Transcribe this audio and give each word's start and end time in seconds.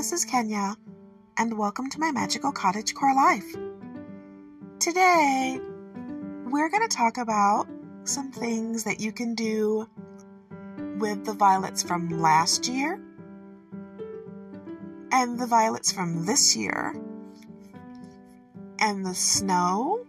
this 0.00 0.12
is 0.14 0.24
Kenya, 0.24 0.74
and 1.36 1.58
welcome 1.58 1.90
to 1.90 2.00
my 2.00 2.10
magical 2.10 2.50
cottage 2.52 2.94
core 2.94 3.14
life. 3.14 3.54
Today, 4.78 5.60
we're 6.46 6.70
going 6.70 6.88
to 6.88 6.96
talk 6.96 7.18
about 7.18 7.68
some 8.04 8.32
things 8.32 8.84
that 8.84 8.98
you 8.98 9.12
can 9.12 9.34
do 9.34 9.86
with 10.96 11.26
the 11.26 11.34
violets 11.34 11.82
from 11.82 12.08
last 12.18 12.66
year 12.66 12.98
and 15.12 15.38
the 15.38 15.46
violets 15.46 15.92
from 15.92 16.24
this 16.24 16.56
year 16.56 16.94
and 18.78 19.04
the 19.04 19.14
snow 19.14 20.06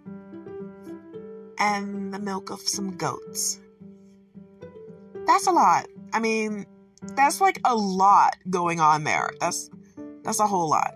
and 1.60 2.14
the 2.14 2.20
milk 2.20 2.50
of 2.50 2.62
some 2.62 2.96
goats. 2.96 3.60
That's 5.28 5.48
a 5.48 5.52
lot. 5.52 5.88
I 6.14 6.22
mean, 6.22 6.66
that's 7.02 7.42
like 7.42 7.60
a 7.66 7.76
lot 7.76 8.38
going 8.50 8.80
on 8.80 9.04
there. 9.04 9.32
That's 9.42 9.70
that's 10.24 10.40
a 10.40 10.48
whole 10.48 10.70
lot. 10.70 10.96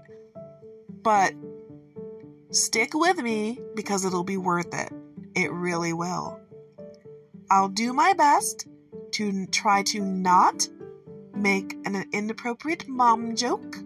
But 1.03 1.33
stick 2.51 2.93
with 2.93 3.17
me 3.17 3.59
because 3.75 4.05
it'll 4.05 4.23
be 4.23 4.37
worth 4.37 4.73
it. 4.73 4.91
It 5.35 5.51
really 5.51 5.93
will. 5.93 6.39
I'll 7.49 7.69
do 7.69 7.93
my 7.93 8.13
best 8.13 8.67
to 9.11 9.45
try 9.47 9.83
to 9.83 10.01
not 10.01 10.67
make 11.35 11.75
an 11.85 12.05
inappropriate 12.11 12.87
mom 12.87 13.35
joke, 13.35 13.77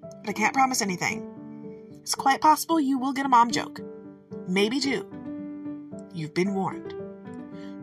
but 0.00 0.30
I 0.30 0.32
can't 0.32 0.54
promise 0.54 0.82
anything. 0.82 1.32
It's 2.00 2.14
quite 2.14 2.40
possible 2.40 2.80
you 2.80 2.98
will 2.98 3.12
get 3.12 3.26
a 3.26 3.28
mom 3.28 3.50
joke. 3.50 3.80
Maybe 4.48 4.80
two. 4.80 5.06
You've 6.12 6.34
been 6.34 6.54
warned. 6.54 6.94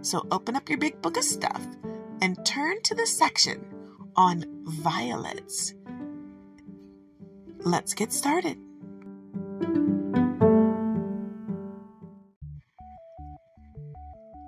So 0.02 0.26
open 0.32 0.56
up 0.56 0.70
your 0.70 0.80
big 0.80 1.02
book 1.02 1.18
of 1.18 1.24
stuff 1.24 1.66
and 2.22 2.44
turn 2.46 2.82
to 2.84 2.96
the 2.96 3.06
section 3.06 3.66
on 4.16 4.46
violets. 4.64 5.74
Let's 7.66 7.94
get 7.94 8.12
started. 8.12 8.58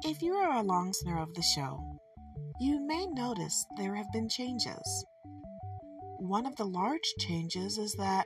If 0.03 0.21
you 0.21 0.33
are 0.33 0.58
a 0.58 0.61
long 0.61 0.88
listener 0.88 1.21
of 1.21 1.33
the 1.33 1.41
show, 1.41 1.97
you 2.59 2.86
may 2.86 3.05
notice 3.05 3.66
there 3.77 3.95
have 3.95 4.11
been 4.11 4.27
changes. 4.27 5.05
One 6.19 6.45
of 6.45 6.58
the 6.58 6.66
large 6.66 7.13
changes 7.19 7.77
is 7.77 7.93
that 7.93 8.25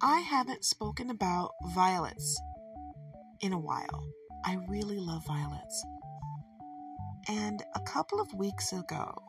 I 0.00 0.20
haven't 0.20 0.64
spoken 0.64 1.10
about 1.10 1.50
violets 1.74 2.40
in 3.40 3.52
a 3.52 3.58
while. 3.58 4.08
I 4.44 4.56
really 4.68 5.00
love 5.00 5.26
violets. 5.26 5.84
And 7.28 7.60
a 7.74 7.80
couple 7.80 8.20
of 8.20 8.32
weeks 8.34 8.72
ago, 8.72 9.20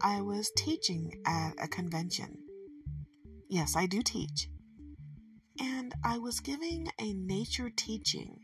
I 0.00 0.20
was 0.22 0.50
teaching 0.56 1.12
at 1.24 1.52
a 1.62 1.68
convention. 1.68 2.38
Yes, 3.48 3.76
I 3.76 3.86
do 3.86 4.02
teach. 4.02 4.48
And 5.60 5.94
I 6.04 6.18
was 6.18 6.40
giving 6.40 6.88
a 7.00 7.12
nature 7.12 7.70
teaching 7.70 8.38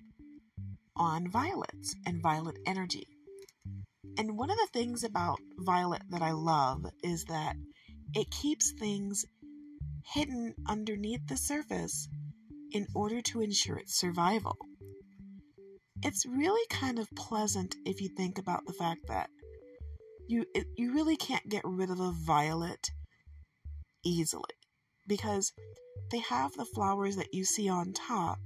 on 0.97 1.31
violets 1.31 1.95
and 2.07 2.23
violet 2.23 2.57
energy. 2.67 3.07
And 4.19 4.37
one 4.37 4.51
of 4.51 4.57
the 4.57 4.69
things 4.73 5.05
about 5.05 5.39
violet 5.59 6.03
that 6.11 6.23
I 6.23 6.33
love 6.33 6.85
is 7.03 7.25
that 7.25 7.57
it 8.15 8.31
keeps 8.31 8.73
things 8.73 9.25
hidden 10.05 10.55
underneath 10.69 11.27
the 11.29 11.37
surface 11.37 12.09
in 12.73 12.87
order 12.95 13.21
to 13.23 13.41
ensure 13.41 13.79
its 13.79 13.99
survival 13.99 14.57
it's 16.03 16.27
really 16.27 16.67
kind 16.69 16.99
of 16.99 17.09
pleasant 17.15 17.77
if 17.85 18.01
you 18.01 18.09
think 18.09 18.39
about 18.39 18.65
the 18.67 18.73
fact 18.73 19.01
that 19.09 19.31
you 20.29 20.45
it, 20.55 20.67
you 20.77 20.93
really 20.93 21.17
can't 21.17 21.49
get 21.49 21.63
rid 21.65 21.91
of 21.91 22.01
a 22.01 22.13
violet 22.13 22.91
easily 24.05 24.55
because 25.07 25.53
they 26.11 26.19
have 26.19 26.53
the 26.53 26.65
flowers 26.65 27.17
that 27.17 27.33
you 27.33 27.45
see 27.45 27.69
on 27.69 27.93
top 27.93 28.39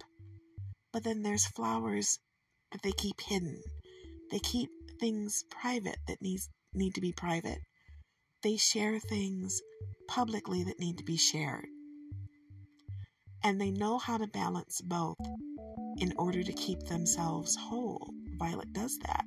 but 0.93 1.05
then 1.05 1.23
there's 1.23 1.47
flowers 1.47 2.19
that 2.73 2.83
they 2.83 2.93
keep 2.93 3.21
hidden 3.21 3.61
they 4.31 4.39
keep 4.39 4.71
things 5.01 5.45
private 5.51 5.99
that 6.09 6.23
needs 6.23 6.49
need 6.75 6.95
to 6.95 7.01
be 7.01 7.13
private 7.13 7.59
they 8.43 8.57
share 8.57 8.99
things 8.99 9.61
publicly 10.09 10.65
that 10.65 10.79
need 10.81 10.99
to 10.99 11.05
be 11.05 11.17
shared 11.17 11.67
and 13.45 13.61
they 13.61 13.71
know 13.71 13.99
how 13.99 14.17
to 14.17 14.27
balance 14.27 14.81
both 14.81 15.17
in 15.99 16.13
order 16.19 16.43
to 16.43 16.53
keep 16.53 16.81
themselves 16.83 17.57
whole. 17.57 18.11
Violet 18.39 18.73
does 18.73 18.99
that. 18.99 19.25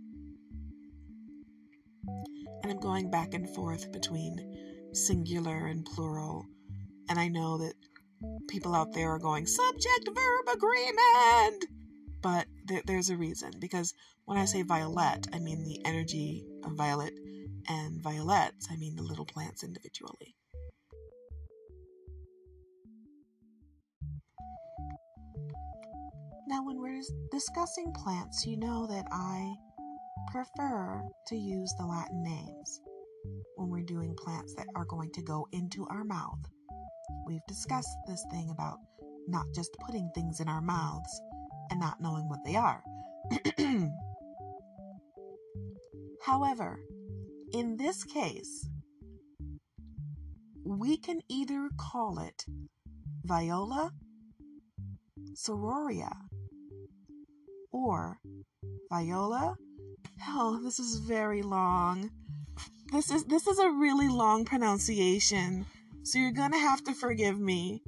And 2.61 2.72
I'm 2.72 2.79
going 2.79 3.09
back 3.09 3.34
and 3.34 3.50
forth 3.56 3.91
between 3.91 4.91
singular 4.94 5.67
and 5.67 5.85
plural. 5.85 6.46
And 7.09 7.20
I 7.20 7.28
know 7.28 7.58
that 7.58 7.74
people 8.47 8.75
out 8.75 8.94
there 8.94 9.09
are 9.09 9.20
going, 9.20 9.46
subject 9.47 10.08
verb 10.08 10.56
agreement! 10.56 11.66
But 12.22 12.47
there, 12.66 12.81
there's 12.86 13.09
a 13.09 13.18
reason. 13.18 13.52
Because 13.59 13.94
when 14.25 14.38
I 14.38 14.46
say 14.46 14.62
violet, 14.62 15.28
I 15.34 15.40
mean 15.40 15.64
the 15.64 15.84
energy 15.86 16.46
of 16.64 16.74
violet, 16.74 17.14
and 17.68 18.02
violets, 18.02 18.68
I 18.72 18.75
mean 18.78 18.96
the 18.96 19.03
little 19.03 19.25
plants 19.25 19.64
individually. 19.64 20.36
Now, 26.47 26.66
when 26.66 26.80
we're 26.80 27.02
discussing 27.31 27.94
plants, 27.94 28.44
you 28.46 28.58
know 28.58 28.88
that 28.88 29.06
I 29.12 29.53
prefer 30.31 31.03
to 31.28 31.36
use 31.36 31.74
the 31.78 31.86
Latin 31.86 32.24
names 32.24 32.81
when 33.56 33.70
we're 33.70 33.84
doing 33.84 34.16
plants 34.18 34.56
that 34.56 34.66
are 34.76 34.86
going 34.86 35.12
to 35.14 35.22
go 35.22 35.47
into 35.52 35.86
our 35.88 36.03
mouth. 36.03 36.40
We've 37.25 37.46
discussed 37.47 37.96
this 38.08 38.25
thing 38.31 38.50
about 38.50 38.78
not 39.28 39.46
just 39.53 39.75
putting 39.86 40.09
things 40.14 40.40
in 40.40 40.47
our 40.47 40.62
mouths 40.62 41.22
and 41.70 41.80
not 41.80 42.02
knowing 42.02 42.28
what 42.28 42.44
they 42.46 42.56
are. 42.56 42.84
However, 46.25 46.80
in 47.53 47.78
this 47.78 48.03
case, 48.03 48.68
we 50.66 50.97
can 50.97 51.22
either 51.30 51.70
call 51.78 52.20
it 52.20 52.46
Viola 53.24 53.91
sororia 55.34 56.12
or 57.72 58.20
Viola. 58.91 59.56
Oh, 60.28 60.59
this 60.64 60.80
is 60.80 60.97
very 60.97 61.41
long. 61.41 62.12
This 62.91 63.12
is 63.12 63.26
this 63.26 63.47
is 63.47 63.59
a 63.59 63.70
really 63.70 64.08
long 64.08 64.46
pronunciation. 64.46 65.66
So 66.03 66.19
you're 66.19 66.31
to 66.51 66.57
have 66.57 66.83
to 66.85 66.93
forgive 66.93 67.39
me. 67.39 67.81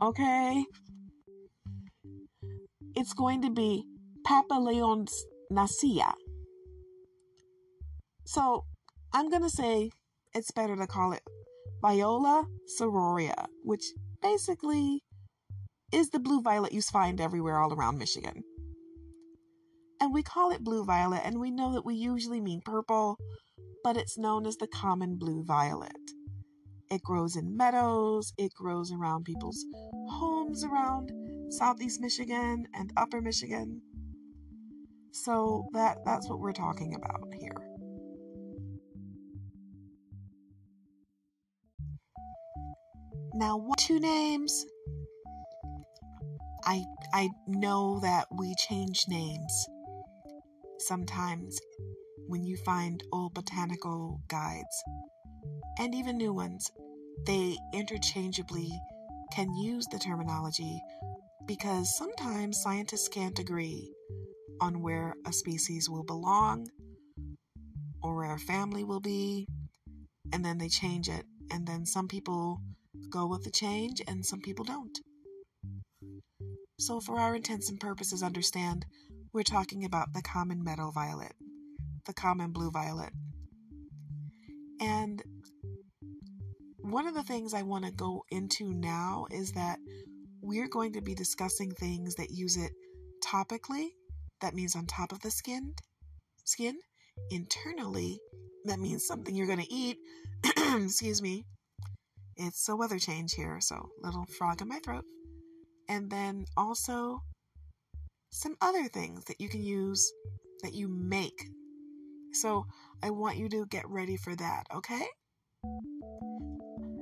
Okay? 0.00 0.64
It's 2.94 3.12
going 3.12 3.42
to 3.42 3.50
be 3.50 3.84
Papilionacea. 4.26 6.12
So, 8.24 8.64
I'm 9.12 9.30
to 9.42 9.50
say 9.50 9.90
it's 10.34 10.50
better 10.50 10.76
to 10.76 10.86
call 10.86 11.12
it 11.12 11.22
Viola 11.80 12.44
sororia, 12.78 13.46
which 13.62 13.84
basically 14.20 15.02
is 15.92 16.10
the 16.10 16.18
blue 16.18 16.42
violet 16.42 16.72
you 16.72 16.82
find 16.82 17.20
everywhere 17.20 17.58
all 17.58 17.72
around 17.72 17.98
Michigan. 17.98 18.42
And 20.00 20.12
we 20.12 20.22
call 20.22 20.52
it 20.52 20.62
blue 20.62 20.84
violet, 20.84 21.22
and 21.24 21.40
we 21.40 21.50
know 21.50 21.72
that 21.72 21.84
we 21.84 21.94
usually 21.94 22.40
mean 22.40 22.60
purple, 22.64 23.16
but 23.82 23.96
it's 23.96 24.18
known 24.18 24.46
as 24.46 24.56
the 24.56 24.68
common 24.68 25.16
blue 25.16 25.42
violet. 25.44 25.96
It 26.90 27.02
grows 27.02 27.36
in 27.36 27.56
meadows, 27.56 28.32
it 28.38 28.52
grows 28.54 28.92
around 28.92 29.24
people's 29.24 29.64
homes 30.10 30.64
around 30.64 31.12
southeast 31.50 32.00
Michigan 32.00 32.66
and 32.74 32.92
upper 32.96 33.20
Michigan. 33.20 33.82
So 35.12 35.68
that 35.72 35.98
that's 36.04 36.28
what 36.28 36.38
we're 36.38 36.52
talking 36.52 36.94
about 36.94 37.32
here. 37.38 37.68
Now, 43.34 43.58
what 43.58 43.78
two 43.78 44.00
names? 44.00 44.64
I 46.64 46.84
I 47.12 47.28
know 47.46 48.00
that 48.00 48.26
we 48.36 48.54
change 48.56 49.04
names 49.08 49.66
sometimes 50.78 51.58
when 52.26 52.44
you 52.44 52.56
find 52.64 53.02
old 53.12 53.34
botanical 53.34 54.20
guides 54.28 54.84
and 55.78 55.94
even 55.94 56.16
new 56.16 56.32
ones, 56.32 56.70
they 57.26 57.56
interchangeably 57.72 58.70
can 59.32 59.54
use 59.54 59.86
the 59.86 59.98
terminology 59.98 60.80
because 61.46 61.96
sometimes 61.96 62.60
scientists 62.60 63.08
can't 63.08 63.38
agree 63.38 63.92
on 64.60 64.82
where 64.82 65.14
a 65.26 65.32
species 65.32 65.88
will 65.88 66.04
belong 66.04 66.68
or 68.02 68.16
where 68.16 68.34
a 68.34 68.38
family 68.38 68.84
will 68.84 69.00
be, 69.00 69.46
and 70.32 70.44
then 70.44 70.58
they 70.58 70.68
change 70.68 71.08
it. 71.08 71.24
And 71.50 71.66
then 71.66 71.86
some 71.86 72.08
people 72.08 72.60
go 73.10 73.26
with 73.26 73.44
the 73.44 73.50
change 73.50 74.02
and 74.06 74.24
some 74.24 74.40
people 74.40 74.64
don't. 74.64 74.98
So, 76.78 77.00
for 77.00 77.18
our 77.18 77.34
intents 77.34 77.70
and 77.70 77.80
purposes, 77.80 78.22
understand 78.22 78.84
we're 79.32 79.42
talking 79.42 79.84
about 79.84 80.12
the 80.12 80.22
common 80.22 80.62
meadow 80.62 80.90
violet, 80.90 81.32
the 82.06 82.14
common 82.14 82.52
blue 82.52 82.70
violet. 82.70 83.10
And 84.80 85.22
one 86.90 87.06
of 87.06 87.14
the 87.14 87.22
things 87.22 87.54
I 87.54 87.62
want 87.62 87.84
to 87.84 87.92
go 87.92 88.24
into 88.30 88.72
now 88.72 89.26
is 89.30 89.52
that 89.52 89.78
we're 90.40 90.68
going 90.68 90.92
to 90.92 91.00
be 91.00 91.14
discussing 91.14 91.72
things 91.72 92.14
that 92.16 92.30
use 92.30 92.56
it 92.56 92.72
topically, 93.24 93.88
that 94.40 94.54
means 94.54 94.76
on 94.76 94.86
top 94.86 95.12
of 95.12 95.20
the 95.20 95.30
skin, 95.30 95.74
skin, 96.44 96.78
internally, 97.30 98.20
that 98.64 98.78
means 98.78 99.06
something 99.06 99.34
you're 99.34 99.46
going 99.46 99.62
to 99.62 99.72
eat. 99.72 99.98
Excuse 100.56 101.20
me. 101.22 101.44
It's 102.36 102.68
a 102.68 102.76
weather 102.76 102.98
change 102.98 103.34
here, 103.34 103.58
so 103.60 103.88
little 104.02 104.26
frog 104.38 104.62
in 104.62 104.68
my 104.68 104.78
throat. 104.84 105.04
And 105.88 106.10
then 106.10 106.44
also 106.56 107.22
some 108.30 108.56
other 108.60 108.84
things 108.84 109.24
that 109.24 109.40
you 109.40 109.48
can 109.48 109.62
use 109.62 110.12
that 110.62 110.74
you 110.74 110.88
make. 110.88 111.48
So 112.32 112.66
I 113.02 113.10
want 113.10 113.38
you 113.38 113.48
to 113.48 113.66
get 113.66 113.88
ready 113.88 114.16
for 114.16 114.36
that, 114.36 114.64
okay? 114.72 115.06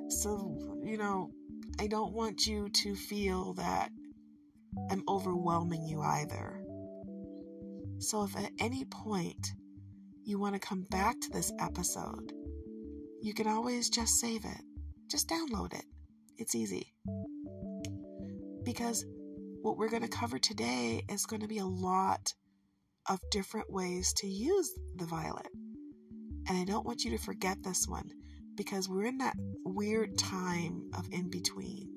So, 0.08 0.81
you 0.82 0.97
know, 0.97 1.31
I 1.81 1.88
don't 1.88 2.12
want 2.12 2.47
you 2.47 2.69
to 2.69 2.94
feel 2.94 3.55
that 3.55 3.91
I'm 4.91 5.03
overwhelming 5.08 5.85
you 5.85 6.00
either. 6.00 6.62
So, 7.99 8.25
if 8.25 8.37
at 8.37 8.53
any 8.61 8.85
point 8.85 9.53
you 10.25 10.38
want 10.38 10.55
to 10.55 10.61
come 10.61 10.87
back 10.91 11.20
to 11.20 11.31
this 11.31 11.53
episode, 11.58 12.32
you 13.20 13.35
can 13.35 13.47
always 13.47 13.91
just 13.91 14.20
save 14.20 14.44
it. 14.44 14.62
Just 15.11 15.29
download 15.29 15.75
it. 15.75 15.85
It's 16.38 16.55
easy. 16.55 16.93
Because 18.64 19.05
what 19.62 19.79
we're 19.79 19.88
going 19.88 20.02
to 20.02 20.09
cover 20.09 20.38
today 20.38 21.05
is 21.09 21.26
going 21.26 21.43
to 21.43 21.49
be 21.49 21.59
a 21.59 21.67
lot 21.67 22.32
of 23.09 23.19
different 23.31 23.73
ways 23.73 24.12
to 24.14 24.26
use 24.26 24.70
the 24.97 25.06
violet. 25.06 25.49
And 26.49 26.59
I 26.59 26.64
don't 26.64 26.87
want 26.87 27.05
you 27.05 27.11
to 27.12 27.19
forget 27.19 27.62
this 27.62 27.87
one 27.88 28.11
because 28.56 28.88
we're 28.88 29.05
in 29.05 29.19
that 29.19 29.35
weird 29.64 30.17
time 30.19 30.91
of 30.97 31.06
in 31.12 31.31
between. 31.31 31.91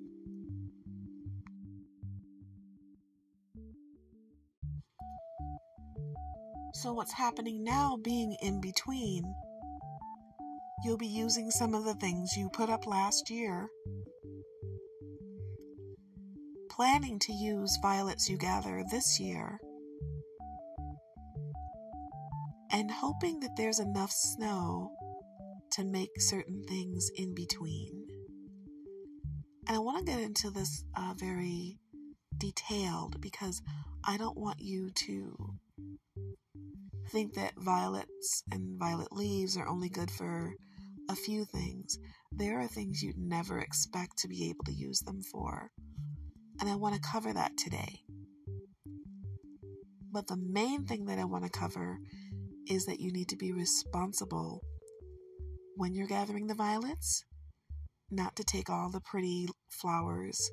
So, 6.74 6.94
what's 6.94 7.14
happening 7.14 7.64
now, 7.64 7.98
being 8.02 8.38
in 8.42 8.62
between, 8.62 9.24
you'll 10.84 10.98
be 10.98 11.08
using 11.08 11.52
some 11.52 11.74
of 11.76 11.84
the 11.84 11.96
things 11.96 12.38
you 12.38 12.50
put 12.54 12.70
up 12.70 12.86
last 12.86 13.30
year, 13.30 13.68
planning 16.70 17.20
to 17.20 17.34
use 17.34 17.78
violets 17.82 18.30
you 18.30 18.38
gather 18.38 18.84
this 18.92 19.20
year, 19.20 19.60
and 22.72 22.90
hoping 22.90 23.42
that 23.42 23.58
there's 23.58 23.80
enough 23.80 24.12
snow 24.12 24.94
to 25.80 25.86
make 25.86 26.20
certain 26.20 26.62
things 26.68 27.10
in 27.16 27.34
between. 27.34 28.06
And 29.66 29.78
I 29.78 29.80
want 29.80 30.06
to 30.06 30.12
get 30.12 30.22
into 30.22 30.50
this 30.52 30.84
uh, 30.98 31.14
very 31.18 31.78
detailed 32.38 33.22
because 33.22 33.62
I 34.04 34.18
don't 34.18 34.38
want 34.38 34.60
you 34.60 34.90
to 34.92 35.56
think 37.12 37.36
that 37.36 37.54
violets 37.58 38.44
and 38.52 38.78
violet 38.78 39.14
leaves 39.14 39.56
are 39.56 39.70
only 39.70 39.88
good 39.88 40.12
for 40.12 40.52
a 41.10 41.16
few 41.16 41.46
things. 41.46 41.98
There 42.34 42.60
are 42.60 42.68
things 42.68 43.02
you'd 43.02 43.18
never 43.18 43.60
expect 43.60 44.18
to 44.18 44.28
be 44.28 44.50
able 44.50 44.66
to 44.66 44.74
use 44.74 45.00
them 45.00 45.22
for. 45.32 45.72
And 46.60 46.70
I 46.70 46.76
want 46.76 46.96
to 46.96 47.10
cover 47.10 47.32
that 47.32 47.56
today. 47.58 48.02
But 50.12 50.28
the 50.28 50.38
main 50.38 50.84
thing 50.84 51.06
that 51.06 51.20
I 51.20 51.24
want 51.24 51.46
to 51.46 51.50
cover 51.50 52.00
is 52.68 52.86
that 52.88 53.00
you 53.00 53.14
need 53.14 53.30
to 53.30 53.38
be 53.38 53.54
responsible 53.54 54.62
when 55.80 55.96
you're 55.96 56.08
gathering 56.08 56.48
the 56.48 56.54
violets, 56.54 57.24
not 58.12 58.36
to 58.36 58.44
take 58.44 58.70
all 58.70 58.92
the 58.92 59.00
pretty 59.00 59.48
flowers 59.70 60.52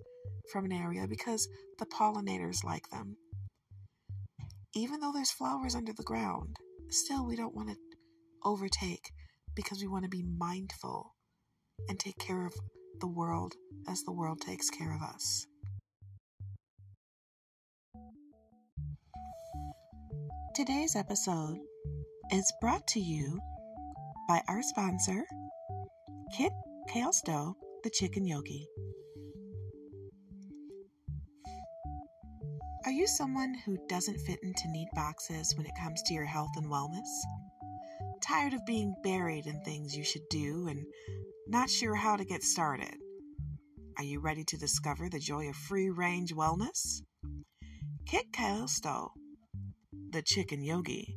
from 0.52 0.64
an 0.64 0.70
area 0.70 1.04
because 1.08 1.48
the 1.80 1.86
pollinators 1.86 2.62
like 2.62 2.88
them. 2.90 3.16
Even 4.72 5.00
though 5.00 5.10
there's 5.12 5.32
flowers 5.32 5.74
under 5.74 5.92
the 5.92 6.04
ground, 6.04 6.54
still 6.90 7.26
we 7.26 7.34
don't 7.34 7.56
want 7.56 7.68
to 7.70 7.76
overtake 8.44 9.10
because 9.56 9.80
we 9.80 9.88
want 9.88 10.04
to 10.04 10.08
be 10.08 10.22
mindful 10.22 11.16
and 11.88 11.98
take 11.98 12.18
care 12.18 12.46
of 12.46 12.54
the 13.00 13.08
world 13.08 13.54
as 13.88 14.04
the 14.04 14.12
world 14.12 14.40
takes 14.40 14.70
care 14.70 14.94
of 14.94 15.02
us. 15.02 15.44
Today's 20.54 20.94
episode 20.94 21.58
is 22.30 22.52
brought 22.60 22.86
to 22.86 23.00
you 23.00 23.40
by 24.28 24.42
our 24.48 24.62
sponsor, 24.62 25.24
Kit 26.36 26.52
Kale 26.88 27.12
the 27.82 27.90
Chicken 27.90 28.26
Yogi. 28.26 28.66
Are 32.84 32.90
you 32.90 33.06
someone 33.06 33.54
who 33.64 33.78
doesn't 33.88 34.20
fit 34.20 34.38
into 34.42 34.70
neat 34.70 34.88
boxes 34.94 35.54
when 35.56 35.66
it 35.66 35.72
comes 35.80 36.02
to 36.02 36.14
your 36.14 36.24
health 36.24 36.50
and 36.56 36.66
wellness? 36.66 37.08
Tired 38.22 38.54
of 38.54 38.66
being 38.66 38.94
buried 39.02 39.46
in 39.46 39.60
things 39.62 39.96
you 39.96 40.04
should 40.04 40.28
do 40.30 40.68
and 40.68 40.84
not 41.46 41.70
sure 41.70 41.94
how 41.94 42.16
to 42.16 42.24
get 42.24 42.42
started? 42.42 42.96
Are 43.98 44.04
you 44.04 44.20
ready 44.20 44.44
to 44.44 44.58
discover 44.58 45.08
the 45.08 45.18
joy 45.20 45.48
of 45.48 45.56
free 45.56 45.90
range 45.90 46.34
wellness? 46.34 47.02
Kit 48.06 48.32
Kale 48.32 48.68
the 50.10 50.22
Chicken 50.22 50.62
Yogi, 50.62 51.16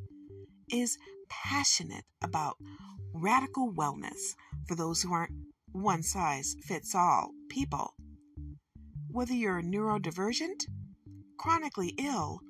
is 0.71 0.97
passionate 1.29 2.05
about 2.21 2.57
radical 3.13 3.73
wellness 3.73 4.35
for 4.67 4.75
those 4.75 5.01
who 5.01 5.13
aren't 5.13 5.33
one 5.71 6.03
size 6.03 6.55
fits 6.63 6.95
all 6.95 7.31
people. 7.49 7.93
Whether 9.09 9.33
you're 9.33 9.61
neurodivergent, 9.61 10.65
chronically 11.37 11.95
ill, 11.97 12.41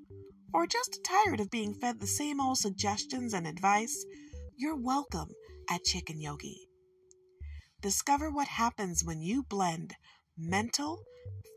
or 0.53 0.67
just 0.67 0.99
tired 1.03 1.39
of 1.39 1.51
being 1.51 1.73
fed 1.73 1.99
the 1.99 2.07
same 2.07 2.41
old 2.41 2.57
suggestions 2.57 3.33
and 3.33 3.47
advice, 3.47 4.05
you're 4.57 4.75
welcome 4.75 5.29
at 5.69 5.83
Chicken 5.83 6.19
Yogi. 6.19 6.67
Discover 7.81 8.31
what 8.31 8.47
happens 8.47 9.03
when 9.03 9.21
you 9.21 9.43
blend 9.43 9.95
mental, 10.37 11.03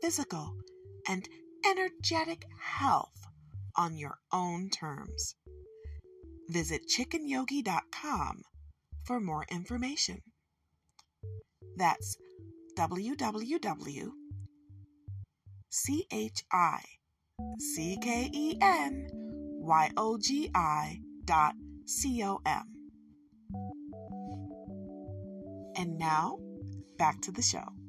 physical, 0.01 0.55
and 1.07 1.27
energetic 1.65 2.45
health 2.61 3.27
on 3.75 3.97
your 3.97 4.19
own 4.31 4.69
terms. 4.69 5.35
Visit 6.49 6.83
chickenyogi.com 6.87 8.43
for 9.05 9.19
more 9.19 9.45
information. 9.51 10.21
That's 11.77 12.17
www.chickenyogi.com. 12.77 14.09
And 25.75 25.97
now, 25.97 26.37
back 26.97 27.21
to 27.21 27.31
the 27.31 27.41
show. 27.41 27.82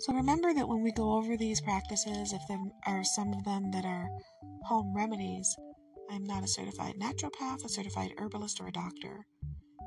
So 0.00 0.14
remember 0.14 0.54
that 0.54 0.66
when 0.66 0.82
we 0.82 0.92
go 0.92 1.12
over 1.12 1.36
these 1.36 1.60
practices, 1.60 2.32
if 2.32 2.40
there 2.48 2.58
are 2.86 3.04
some 3.04 3.34
of 3.34 3.44
them 3.44 3.70
that 3.72 3.84
are 3.84 4.08
home 4.64 4.94
remedies, 4.96 5.54
I'm 6.10 6.24
not 6.24 6.42
a 6.42 6.48
certified 6.48 6.94
naturopath, 6.98 7.66
a 7.66 7.68
certified 7.68 8.12
herbalist, 8.16 8.62
or 8.62 8.68
a 8.68 8.72
doctor. 8.72 9.26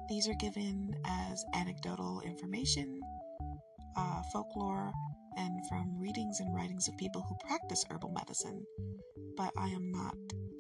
These 0.10 0.28
are 0.28 0.36
given 0.36 0.94
as 1.04 1.44
anecdotal 1.56 2.22
information, 2.24 3.00
uh, 3.98 4.22
folklore, 4.32 4.94
and 5.36 5.60
from 5.68 6.00
readings 6.00 6.40
and 6.40 6.54
writings 6.54 6.88
of 6.88 6.96
people 6.98 7.26
who 7.28 7.48
practice 7.48 7.84
herbal 7.90 8.12
medicine. 8.12 8.64
But 9.36 9.52
I 9.58 9.70
am 9.70 9.92
not 9.92 10.14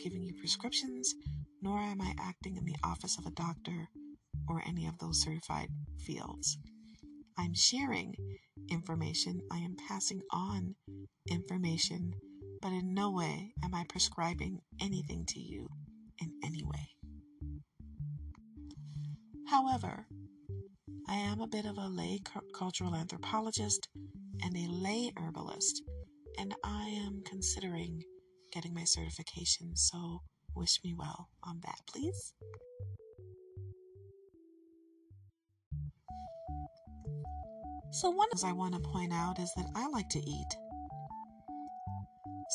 giving 0.04 0.24
you 0.24 0.34
prescriptions, 0.40 1.14
nor 1.62 1.78
am 1.78 2.02
I 2.02 2.16
acting 2.20 2.58
in 2.58 2.66
the 2.66 2.78
office 2.84 3.20
of 3.20 3.28
a 3.28 3.36
doctor 3.36 3.88
or 4.50 4.64
any 4.66 4.88
of 4.88 4.98
those 4.98 5.22
certified 5.22 5.70
fields. 6.04 6.58
I'm 7.38 7.54
sharing 7.54 8.16
information, 8.70 9.42
I 9.52 9.58
am 9.58 9.76
passing 9.88 10.22
on 10.32 10.76
information, 11.30 12.14
but 12.62 12.72
in 12.72 12.94
no 12.94 13.12
way 13.12 13.54
am 13.64 13.74
I 13.74 13.86
prescribing 13.90 14.62
anything 14.82 15.26
to 15.30 15.40
you 15.40 15.68
in 16.20 16.32
any 16.44 16.64
way. 16.64 16.90
However, 19.48 20.08
I 21.08 21.16
am 21.16 21.42
a 21.42 21.48
bit 21.48 21.66
of 21.66 21.78
a 21.78 21.88
lay 21.88 22.22
cultural 22.54 22.96
anthropologist 22.96 23.88
and 24.42 24.56
a 24.56 24.72
lay 24.72 25.12
herbalist, 25.18 25.84
and 26.40 26.56
I 26.64 26.88
am 27.06 27.22
considering 27.26 28.04
getting 28.52 28.74
my 28.74 28.84
certification, 28.84 29.76
so 29.76 30.22
wish 30.56 30.80
me 30.84 30.94
well 30.98 31.30
on 31.44 31.60
that, 31.64 31.80
please. 31.88 32.34
So, 37.94 38.10
one 38.10 38.28
of 38.34 38.40
the 38.40 38.48
things 38.48 38.52
I 38.52 38.54
want 38.54 38.74
to 38.74 38.80
point 38.80 39.14
out 39.14 39.38
is 39.38 39.54
that 39.56 39.70
I 39.76 39.88
like 39.88 40.10
to 40.10 40.20
eat. 40.20 40.58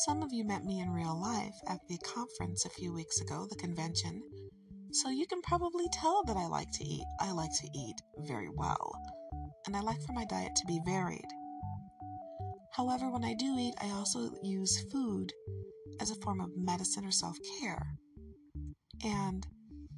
Some 0.04 0.25
of 0.25 0.33
you 0.33 0.42
met 0.42 0.64
me 0.64 0.80
in 0.80 0.90
real 0.90 1.16
life 1.16 1.54
at 1.68 1.78
the 1.88 1.97
conference 1.99 2.64
a 2.64 2.71
few 2.71 2.92
weeks 2.92 3.21
ago, 3.21 3.47
the 3.49 3.54
convention, 3.54 4.21
So 4.90 5.11
you 5.11 5.28
can 5.28 5.40
probably 5.42 5.87
tell 5.92 6.25
that 6.25 6.37
I 6.37 6.49
like 6.49 6.73
to 6.73 6.85
eat. 6.85 7.04
I 7.21 7.30
like 7.30 7.52
to 7.61 7.68
eat 7.73 8.02
very 8.26 8.49
well, 8.49 8.90
and 9.64 9.76
I 9.76 9.80
like 9.80 10.02
for 10.02 10.12
my 10.12 10.25
diet 10.25 10.57
to 10.57 10.66
be 10.66 10.80
varied. 10.85 11.30
However, 12.73 13.09
when 13.09 13.23
I 13.23 13.35
do 13.35 13.57
eat, 13.61 13.75
I 13.80 13.90
also 13.90 14.33
use 14.42 14.90
food 14.90 15.33
as 16.00 16.11
a 16.11 16.16
form 16.16 16.40
of 16.40 16.57
medicine 16.57 17.04
or 17.04 17.12
self 17.12 17.38
care. 17.61 17.95
And 19.04 19.47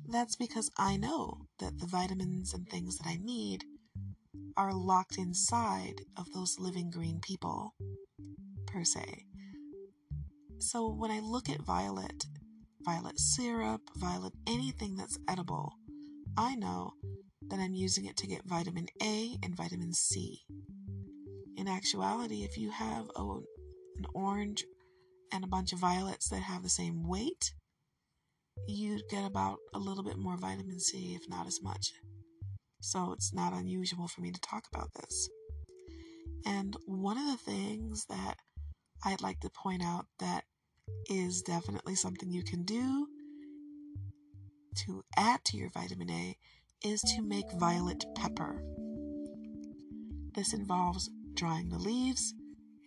that's 0.07 0.37
because 0.37 0.71
I 0.77 0.99
know 0.99 1.47
that 1.61 1.79
the 1.79 1.87
vitamins 1.87 2.53
and 2.53 2.69
things 2.69 2.99
that 2.99 3.07
I 3.09 3.17
need 3.23 3.65
are 4.61 4.75
locked 4.75 5.17
inside 5.17 6.03
of 6.19 6.31
those 6.35 6.59
living 6.59 6.91
green 6.91 7.19
people, 7.19 7.73
per 8.67 8.85
se. 8.85 9.25
So 10.59 10.87
when 10.87 11.11
I 11.11 11.21
look 11.21 11.49
at 11.49 11.63
violet, 11.63 12.27
violet 12.83 13.19
syrup, 13.19 13.81
violet 13.97 14.35
anything 14.47 14.97
that's 14.97 15.19
edible, 15.27 15.73
I 16.37 16.57
know 16.57 16.93
that 17.49 17.59
I'm 17.59 17.73
using 17.73 18.05
it 18.05 18.19
to 18.19 18.27
get 18.27 18.45
vitamin 18.45 18.89
A 19.03 19.39
and 19.43 19.57
vitamin 19.57 19.95
C. 19.95 20.43
In 21.57 21.67
actuality, 21.67 22.45
if 22.45 22.59
you 22.59 22.71
have 22.71 23.07
a, 23.17 23.23
an 23.23 24.05
orange 24.15 24.63
and 25.33 25.43
a 25.43 25.49
bunch 25.49 25.73
of 25.73 25.79
violets 25.79 26.29
that 26.29 26.43
have 26.43 26.63
the 26.63 26.69
same 26.69 27.09
weight, 27.09 27.55
you'd 28.69 29.09
get 29.09 29.25
about 29.25 29.57
a 29.73 29.79
little 29.79 30.05
bit 30.05 30.19
more 30.19 30.37
vitamin 30.37 30.81
C, 30.81 31.15
if 31.15 31.27
not 31.31 31.47
as 31.47 31.63
much. 31.63 31.95
So 32.81 33.13
it's 33.13 33.33
not 33.33 33.53
unusual 33.53 34.09
for 34.09 34.21
me 34.21 34.31
to 34.31 34.41
talk 34.41 34.65
about 34.73 34.93
this. 34.95 35.29
And 36.47 36.77
one 36.87 37.19
of 37.19 37.27
the 37.27 37.51
things 37.53 38.07
that 38.07 38.37
I'd 39.05 39.21
like 39.21 39.41
to 39.41 39.51
point 39.51 39.83
out 39.85 40.07
that 40.19 40.45
is 41.09 41.43
definitely 41.43 41.95
something 41.95 42.31
you 42.31 42.43
can 42.43 42.65
do 42.65 43.07
to 44.87 45.05
add 45.17 45.45
to 45.45 45.57
your 45.57 45.71
vitamin 45.71 46.11
A 46.11 46.37
is 46.83 47.01
to 47.03 47.23
make 47.23 47.53
violet 47.59 48.05
pepper. 48.17 48.63
This 50.35 50.55
involves 50.55 51.11
drying 51.35 51.69
the 51.69 51.79
leaves, 51.79 52.35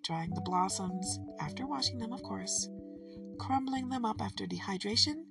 drying 0.03 0.31
the 0.33 0.41
blossoms 0.41 1.19
after 1.39 1.67
washing 1.67 1.99
them, 1.99 2.13
of 2.13 2.23
course, 2.23 2.67
crumbling 3.39 3.89
them 3.89 4.05
up 4.05 4.21
after 4.21 4.45
dehydration, 4.45 5.25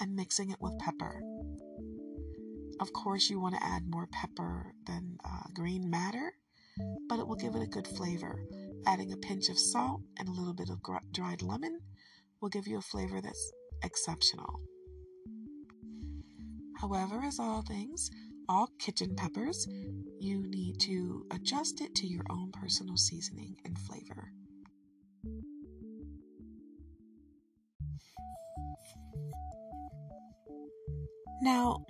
and 0.00 0.16
mixing 0.16 0.50
it 0.50 0.60
with 0.60 0.78
pepper. 0.78 1.22
Of 2.80 2.94
course, 2.94 3.28
you 3.28 3.38
want 3.38 3.54
to 3.56 3.62
add 3.62 3.86
more 3.86 4.06
pepper 4.06 4.72
than 4.86 5.18
uh, 5.22 5.42
green 5.52 5.90
matter, 5.90 6.32
but 7.08 7.18
it 7.18 7.28
will 7.28 7.36
give 7.36 7.54
it 7.54 7.62
a 7.62 7.66
good 7.66 7.86
flavor. 7.86 8.42
Adding 8.86 9.12
a 9.12 9.18
pinch 9.18 9.50
of 9.50 9.58
salt 9.58 10.00
and 10.18 10.26
a 10.26 10.32
little 10.32 10.54
bit 10.54 10.70
of 10.70 10.82
gr- 10.82 10.96
dried 11.12 11.42
lemon 11.42 11.80
will 12.40 12.48
give 12.48 12.66
you 12.66 12.78
a 12.78 12.82
flavor 12.82 13.20
that's 13.20 13.52
exceptional. 13.84 14.60
However, 16.80 17.22
as 17.22 17.38
all 17.38 17.60
things, 17.60 18.10
all 18.48 18.70
kitchen 18.78 19.14
peppers, 19.14 19.68
you 20.18 20.46
need 20.48 20.80
to 20.80 21.26
adjust 21.30 21.82
it 21.82 21.94
to 21.96 22.06
your 22.06 22.24
own 22.30 22.50
personal 22.50 22.96
seasoning 22.96 23.56
and 23.66 23.78
flavor. 23.78 24.32
Now, 31.42 31.84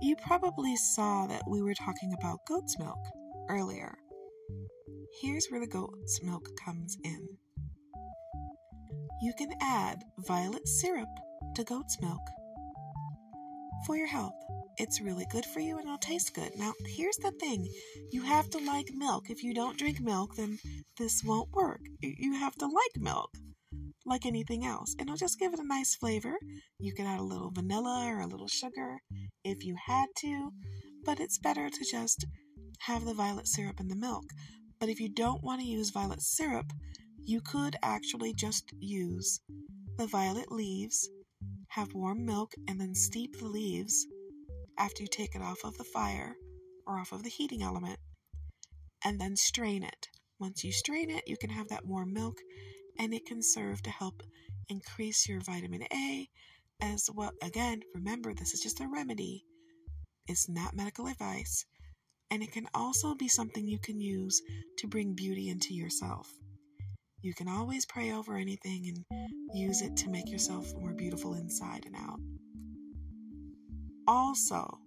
you 0.00 0.16
probably 0.16 0.76
saw 0.76 1.26
that 1.26 1.42
we 1.48 1.62
were 1.62 1.74
talking 1.74 2.14
about 2.18 2.44
goat's 2.46 2.78
milk 2.78 2.98
earlier. 3.48 3.96
Here's 5.20 5.46
where 5.48 5.60
the 5.60 5.66
goat's 5.66 6.22
milk 6.22 6.48
comes 6.62 6.96
in. 7.02 7.28
You 9.22 9.32
can 9.38 9.50
add 9.62 10.02
violet 10.18 10.68
syrup 10.68 11.08
to 11.54 11.64
goat's 11.64 12.00
milk 12.00 12.20
for 13.86 13.96
your 13.96 14.06
health. 14.06 14.34
It's 14.78 15.00
really 15.00 15.26
good 15.30 15.46
for 15.46 15.60
you 15.60 15.78
and 15.78 15.86
it'll 15.86 15.98
taste 15.98 16.34
good. 16.34 16.50
Now, 16.56 16.74
here's 16.84 17.16
the 17.16 17.32
thing 17.40 17.66
you 18.10 18.22
have 18.22 18.50
to 18.50 18.58
like 18.58 18.90
milk. 18.92 19.30
If 19.30 19.42
you 19.42 19.54
don't 19.54 19.78
drink 19.78 20.00
milk, 20.00 20.36
then 20.36 20.58
this 20.98 21.22
won't 21.24 21.50
work. 21.52 21.80
You 22.02 22.34
have 22.34 22.54
to 22.56 22.66
like 22.66 23.00
milk 23.02 23.30
like 24.06 24.24
anything 24.24 24.64
else. 24.64 24.94
And 24.98 25.08
it'll 25.08 25.16
just 25.16 25.38
give 25.38 25.52
it 25.52 25.60
a 25.60 25.66
nice 25.66 25.94
flavor. 25.94 26.36
You 26.78 26.94
can 26.94 27.06
add 27.06 27.20
a 27.20 27.24
little 27.24 27.50
vanilla 27.50 28.06
or 28.06 28.20
a 28.20 28.26
little 28.26 28.48
sugar 28.48 28.98
if 29.44 29.64
you 29.64 29.76
had 29.86 30.06
to, 30.18 30.50
but 31.04 31.20
it's 31.20 31.38
better 31.38 31.68
to 31.68 31.84
just 31.90 32.24
have 32.80 33.04
the 33.04 33.14
violet 33.14 33.48
syrup 33.48 33.80
in 33.80 33.88
the 33.88 33.96
milk. 33.96 34.24
But 34.78 34.88
if 34.88 35.00
you 35.00 35.08
don't 35.08 35.42
want 35.42 35.60
to 35.60 35.66
use 35.66 35.90
violet 35.90 36.20
syrup, 36.22 36.72
you 37.24 37.40
could 37.40 37.76
actually 37.82 38.34
just 38.34 38.72
use 38.78 39.40
the 39.96 40.06
violet 40.06 40.52
leaves, 40.52 41.08
have 41.68 41.94
warm 41.94 42.24
milk, 42.24 42.52
and 42.68 42.80
then 42.80 42.94
steep 42.94 43.38
the 43.38 43.46
leaves 43.46 44.06
after 44.78 45.02
you 45.02 45.08
take 45.10 45.34
it 45.34 45.42
off 45.42 45.58
of 45.64 45.76
the 45.78 45.84
fire 45.84 46.36
or 46.86 46.98
off 46.98 47.12
of 47.12 47.22
the 47.22 47.30
heating 47.30 47.62
element, 47.62 47.98
and 49.04 49.20
then 49.20 49.34
strain 49.34 49.82
it. 49.82 50.08
Once 50.38 50.62
you 50.62 50.70
strain 50.70 51.10
it, 51.10 51.24
you 51.26 51.36
can 51.36 51.50
have 51.50 51.68
that 51.68 51.86
warm 51.86 52.12
milk 52.12 52.36
and 52.98 53.14
it 53.14 53.26
can 53.26 53.42
serve 53.42 53.82
to 53.82 53.90
help 53.90 54.22
increase 54.68 55.28
your 55.28 55.40
vitamin 55.40 55.82
A 55.92 56.28
as 56.80 57.08
well. 57.12 57.32
Again, 57.42 57.82
remember, 57.94 58.34
this 58.34 58.54
is 58.54 58.60
just 58.60 58.80
a 58.80 58.88
remedy, 58.88 59.44
it's 60.26 60.48
not 60.48 60.74
medical 60.74 61.06
advice, 61.06 61.64
and 62.30 62.42
it 62.42 62.52
can 62.52 62.66
also 62.74 63.14
be 63.14 63.28
something 63.28 63.66
you 63.66 63.78
can 63.78 64.00
use 64.00 64.42
to 64.78 64.88
bring 64.88 65.14
beauty 65.14 65.48
into 65.48 65.74
yourself. 65.74 66.28
You 67.22 67.34
can 67.34 67.48
always 67.48 67.86
pray 67.86 68.12
over 68.12 68.36
anything 68.36 69.04
and 69.10 69.28
use 69.54 69.82
it 69.82 69.96
to 69.98 70.10
make 70.10 70.30
yourself 70.30 70.72
more 70.74 70.92
beautiful 70.92 71.34
inside 71.34 71.84
and 71.86 71.96
out. 71.96 72.20
Also, 74.06 74.78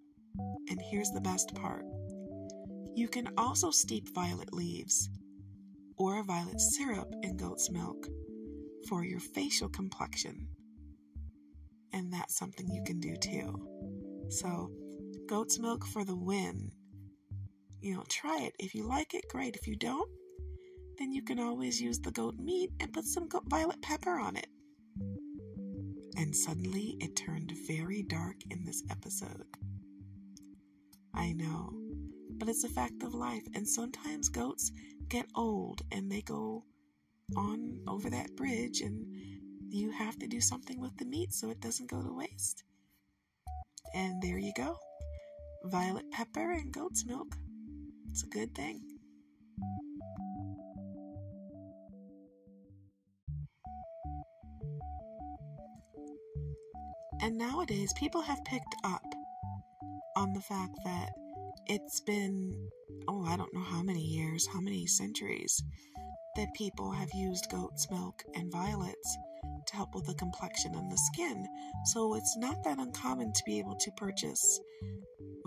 and 0.70 0.80
here's 0.90 1.12
the 1.12 1.22
best 1.22 1.54
part 1.56 1.84
you 2.96 3.08
can 3.08 3.30
also 3.38 3.72
steep 3.72 4.14
violet 4.14 4.54
leaves 4.54 5.10
or 6.00 6.20
a 6.20 6.24
violet 6.24 6.60
syrup 6.60 7.14
in 7.22 7.38
goat's 7.38 7.70
milk 7.70 8.08
for 8.88 9.04
your 9.04 9.20
facial 9.20 9.70
complexion. 9.70 10.48
And 11.94 12.12
that's 12.12 12.38
something 12.38 12.68
you 12.70 12.82
can 12.86 13.00
do 13.00 13.16
too. 13.18 14.28
So, 14.30 14.72
goat's 15.28 15.60
milk 15.60 15.86
for 15.86 16.06
the 16.06 16.16
win. 16.16 16.72
You 17.82 17.96
know, 17.96 18.04
try 18.10 18.42
it. 18.44 18.54
If 18.60 18.74
you 18.74 18.88
like 18.88 19.14
it, 19.14 19.26
great. 19.30 19.56
If 19.56 19.68
you 19.68 19.76
don't, 19.76 20.10
then 20.98 21.12
you 21.12 21.24
can 21.24 21.40
always 21.40 21.82
use 21.82 22.00
the 22.00 22.12
goat 22.12 22.36
meat 22.38 22.72
and 22.80 22.94
put 22.94 23.06
some 23.06 23.28
violet 23.48 23.82
pepper 23.82 24.20
on 24.20 24.36
it. 24.36 24.48
And 26.16 26.36
suddenly 26.36 26.96
it 27.00 27.16
turned 27.16 27.54
very 27.68 28.04
dark 28.04 28.36
in 28.50 28.66
this 28.66 28.84
episode. 28.90 29.46
I 31.14 31.34
know, 31.34 31.74
but 32.38 32.50
it's 32.50 32.64
a 32.64 32.70
fact 32.70 33.04
of 33.04 33.14
life, 33.14 33.48
and 33.56 33.68
sometimes 33.68 34.30
goats 34.30 34.72
get 35.10 35.26
old 35.36 35.82
and 35.92 36.12
they 36.12 36.22
go 36.22 36.64
on 37.36 37.80
over 37.88 38.10
that 38.10 38.36
bridge 38.36 38.82
and 38.82 39.06
you 39.70 39.92
have 39.92 40.18
to 40.20 40.28
do 40.28 40.42
something 40.42 40.80
with 40.80 40.96
the 40.98 41.06
meat 41.06 41.34
so 41.34 41.50
it 41.50 41.60
doesn't 41.60 41.90
go 41.90 42.02
to 42.02 42.14
waste. 42.14 42.64
And 43.94 44.22
there 44.22 44.38
you 44.38 44.54
go. 44.56 44.78
Violet 45.66 46.10
pepper 46.12 46.52
and 46.52 46.72
goat's 46.72 47.06
milk. 47.06 47.36
It's 48.10 48.24
a 48.24 48.28
good 48.28 48.54
thing. 48.56 48.82
And 57.22 57.38
nowadays, 57.38 57.92
people 57.98 58.22
have 58.22 58.44
picked 58.46 58.76
up 58.84 59.04
on 60.16 60.34
the 60.34 60.42
fact 60.42 60.76
that 60.86 61.10
it's 61.68 62.00
been, 62.00 62.70
oh, 63.10 63.26
I 63.26 63.38
don't 63.38 63.54
know 63.54 63.64
how 63.64 63.82
many 63.82 64.02
years, 64.02 64.48
how 64.48 64.62
many 64.62 64.86
centuries, 64.86 65.64
that 66.36 66.54
people 66.54 66.92
have 66.92 67.10
used 67.16 67.50
goat's 67.50 67.90
milk 67.90 68.24
and 68.36 68.52
violets 68.52 69.18
to 69.68 69.76
help 69.76 69.96
with 69.96 70.06
the 70.06 70.14
complexion 70.14 70.76
and 70.76 70.92
the 70.92 70.98
skin. 71.12 71.48
So 71.86 72.14
it's 72.14 72.38
not 72.38 72.64
that 72.64 72.78
uncommon 72.78 73.34
to 73.34 73.42
be 73.48 73.58
able 73.58 73.76
to 73.78 73.92
purchase 73.98 74.60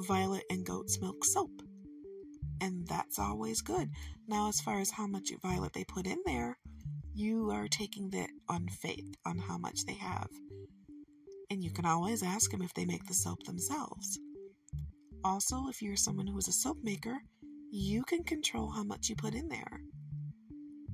violet 0.01 0.43
and 0.51 0.67
goat's 0.67 1.01
milk 1.01 1.25
soap. 1.25 1.63
And 2.61 2.87
that's 2.89 3.21
always 3.21 3.61
good. 3.61 3.91
Now, 4.27 4.49
as 4.49 4.61
far 4.61 4.81
as 4.81 4.91
how 4.91 5.07
much 5.07 5.31
violet 5.41 5.73
they 5.73 5.85
put 5.85 6.07
in 6.07 6.19
there, 6.27 6.59
you 7.15 7.51
are 7.51 7.69
taking 7.69 8.11
that 8.11 8.31
on 8.49 8.67
faith 8.69 9.15
on 9.25 9.39
how 9.39 9.59
much 9.59 9.85
they 9.87 9.95
have. 9.95 10.29
And 11.49 11.63
you 11.63 11.71
can 11.71 11.87
always 11.87 12.25
ask 12.25 12.51
them 12.51 12.63
if 12.63 12.75
they 12.75 12.87
make 12.87 13.07
the 13.07 13.15
soap 13.15 13.45
themselves. 13.45 14.19
Also, 15.25 15.69
if 15.69 15.81
you're 15.81 15.97
someone 15.97 16.27
who 16.27 16.39
is 16.39 16.49
a 16.49 16.53
soap 16.53 16.79
maker, 16.83 17.19
you 17.75 18.05
can 18.05 18.23
control 18.23 18.71
how 18.71 18.85
much 18.85 19.09
you 19.09 19.17
put 19.17 19.35
in 19.35 19.49
there. 19.49 19.81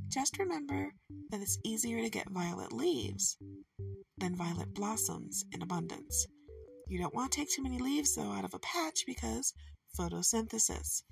Just 0.07 0.39
remember 0.39 0.95
that 1.29 1.41
it's 1.41 1.59
easier 1.65 2.01
to 2.01 2.09
get 2.09 2.31
violet 2.31 2.73
leaves 2.73 3.37
than 4.19 4.37
violet 4.37 4.73
blossoms 4.75 5.45
in 5.51 5.61
abundance. 5.61 6.29
You 6.87 7.01
don't 7.01 7.15
want 7.15 7.33
to 7.33 7.41
take 7.41 7.49
too 7.51 7.65
many 7.65 7.81
leaves, 7.81 8.15
though, 8.15 8.31
out 8.31 8.45
of 8.45 8.55
a 8.55 8.61
patch 8.61 9.03
because 9.09 9.53
photosynthesis. 9.99 11.03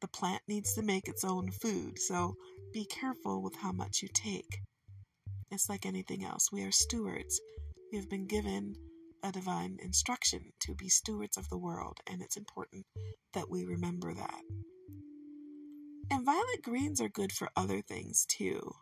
The 0.00 0.06
plant 0.06 0.42
needs 0.46 0.74
to 0.74 0.82
make 0.82 1.08
its 1.08 1.24
own 1.24 1.50
food, 1.50 1.98
so 1.98 2.36
be 2.72 2.86
careful 2.86 3.42
with 3.42 3.56
how 3.56 3.72
much 3.72 4.02
you 4.02 4.08
take. 4.14 4.60
It's 5.50 5.68
like 5.68 5.84
anything 5.84 6.24
else. 6.24 6.52
We 6.52 6.62
are 6.62 6.70
stewards. 6.70 7.40
We 7.90 7.98
have 7.98 8.08
been 8.08 8.28
given 8.28 8.76
a 9.24 9.32
divine 9.32 9.78
instruction 9.82 10.52
to 10.60 10.76
be 10.76 10.88
stewards 10.88 11.36
of 11.36 11.48
the 11.48 11.58
world, 11.58 11.98
and 12.06 12.22
it's 12.22 12.36
important 12.36 12.86
that 13.34 13.50
we 13.50 13.64
remember 13.64 14.14
that. 14.14 14.42
And 16.10 16.24
violet 16.24 16.62
greens 16.62 17.00
are 17.00 17.08
good 17.08 17.32
for 17.32 17.50
other 17.56 17.82
things 17.82 18.24
too. 18.26 18.74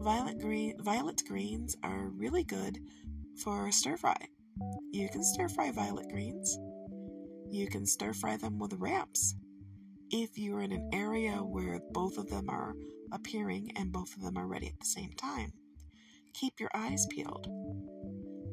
Violet 0.00 0.38
green 0.40 0.74
violet 0.82 1.22
greens 1.26 1.76
are 1.82 2.08
really 2.08 2.44
good 2.44 2.78
for 3.42 3.70
stir 3.72 3.96
fry. 3.96 4.16
You 4.92 5.08
can 5.08 5.22
stir 5.22 5.48
fry 5.48 5.70
violet 5.70 6.08
greens. 6.08 6.58
You 7.50 7.68
can 7.68 7.86
stir 7.86 8.12
fry 8.12 8.36
them 8.36 8.58
with 8.58 8.72
ramps. 8.74 9.34
If 10.10 10.36
you're 10.36 10.60
in 10.60 10.72
an 10.72 10.90
area 10.92 11.36
where 11.36 11.80
both 11.92 12.18
of 12.18 12.28
them 12.28 12.48
are 12.48 12.74
appearing 13.12 13.72
and 13.76 13.92
both 13.92 14.14
of 14.16 14.22
them 14.22 14.36
are 14.36 14.46
ready 14.46 14.68
at 14.68 14.78
the 14.78 14.86
same 14.86 15.12
time, 15.12 15.52
keep 16.34 16.60
your 16.60 16.70
eyes 16.74 17.06
peeled. 17.10 17.46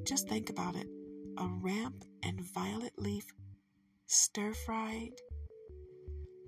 Just 0.06 0.28
think 0.28 0.50
about 0.50 0.76
it 0.76 0.88
a 1.38 1.48
ramp 1.48 2.04
and 2.24 2.42
violet 2.42 2.94
leaf 2.98 3.26
stir 4.08 4.54
fried, 4.66 5.14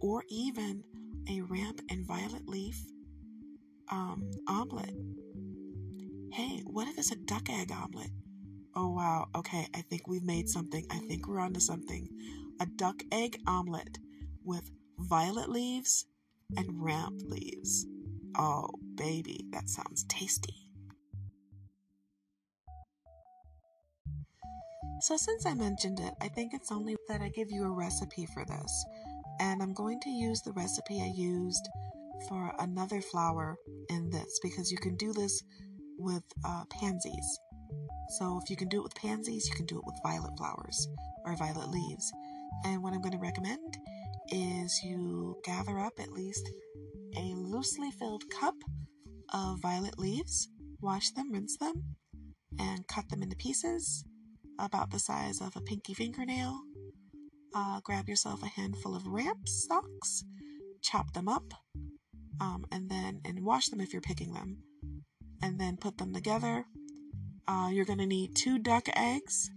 or 0.01 0.23
even 0.29 0.83
a 1.29 1.41
ramp 1.41 1.81
and 1.89 2.05
violet 2.05 2.47
leaf 2.47 2.77
um, 3.89 4.31
omelet. 4.47 4.93
Hey, 6.33 6.61
what 6.65 6.87
if 6.87 6.97
it's 6.97 7.11
a 7.11 7.15
duck 7.15 7.49
egg 7.49 7.71
omelet? 7.71 8.11
Oh 8.75 8.89
wow, 8.89 9.27
okay, 9.35 9.67
I 9.75 9.81
think 9.81 10.07
we've 10.07 10.23
made 10.23 10.49
something. 10.49 10.85
I 10.89 10.99
think 10.99 11.27
we're 11.27 11.39
onto 11.39 11.59
something. 11.59 12.07
A 12.59 12.65
duck 12.65 13.03
egg 13.11 13.37
omelet 13.47 13.97
with 14.43 14.71
violet 14.97 15.49
leaves 15.49 16.05
and 16.55 16.83
ramp 16.83 17.21
leaves. 17.25 17.85
Oh, 18.37 18.69
baby, 18.95 19.45
that 19.51 19.69
sounds 19.69 20.05
tasty. 20.05 20.69
So, 25.01 25.17
since 25.17 25.45
I 25.45 25.53
mentioned 25.53 25.99
it, 25.99 26.13
I 26.21 26.27
think 26.27 26.53
it's 26.53 26.71
only 26.71 26.95
that 27.09 27.21
I 27.21 27.29
give 27.29 27.51
you 27.51 27.63
a 27.63 27.71
recipe 27.71 28.27
for 28.27 28.45
this. 28.45 28.85
And 29.41 29.61
I'm 29.61 29.73
going 29.73 29.99
to 30.01 30.09
use 30.09 30.41
the 30.41 30.53
recipe 30.53 31.01
I 31.01 31.11
used 31.13 31.67
for 32.29 32.53
another 32.59 33.01
flower 33.01 33.57
in 33.89 34.09
this 34.11 34.39
because 34.43 34.71
you 34.71 34.77
can 34.77 34.95
do 34.95 35.11
this 35.11 35.41
with 35.97 36.23
uh, 36.45 36.63
pansies. 36.69 37.39
So 38.19 38.39
if 38.43 38.49
you 38.49 38.55
can 38.55 38.67
do 38.67 38.79
it 38.79 38.83
with 38.83 38.95
pansies, 38.95 39.47
you 39.49 39.55
can 39.55 39.65
do 39.65 39.77
it 39.77 39.85
with 39.85 39.95
violet 40.03 40.37
flowers 40.37 40.87
or 41.25 41.35
violet 41.35 41.69
leaves. 41.69 42.11
And 42.65 42.83
what 42.83 42.93
I'm 42.93 43.01
going 43.01 43.13
to 43.13 43.17
recommend 43.17 43.77
is 44.29 44.81
you 44.83 45.37
gather 45.43 45.79
up 45.79 45.93
at 45.99 46.11
least 46.11 46.47
a 47.17 47.33
loosely 47.35 47.91
filled 47.91 48.23
cup 48.29 48.55
of 49.33 49.61
violet 49.61 49.97
leaves, 49.97 50.49
wash 50.81 51.09
them, 51.11 51.31
rinse 51.31 51.57
them, 51.57 51.95
and 52.59 52.87
cut 52.87 53.09
them 53.09 53.23
into 53.23 53.35
pieces 53.35 54.03
about 54.59 54.91
the 54.91 54.99
size 54.99 55.41
of 55.41 55.55
a 55.55 55.61
pinky 55.61 55.93
fingernail. 55.93 56.61
Uh, 57.53 57.81
grab 57.83 58.07
yourself 58.07 58.41
a 58.43 58.47
handful 58.47 58.95
of 58.95 59.05
ramp 59.05 59.47
stalks, 59.47 60.23
chop 60.81 61.11
them 61.13 61.27
up, 61.27 61.53
um, 62.39 62.65
and 62.71 62.89
then 62.89 63.19
and 63.25 63.43
wash 63.43 63.67
them 63.67 63.81
if 63.81 63.91
you're 63.91 64.01
picking 64.01 64.33
them, 64.33 64.63
and 65.41 65.59
then 65.59 65.75
put 65.75 65.97
them 65.97 66.13
together. 66.13 66.65
Uh, 67.47 67.69
you're 67.71 67.85
gonna 67.85 68.05
need 68.05 68.35
two 68.35 68.57
duck 68.57 68.87
eggs. 68.95 69.49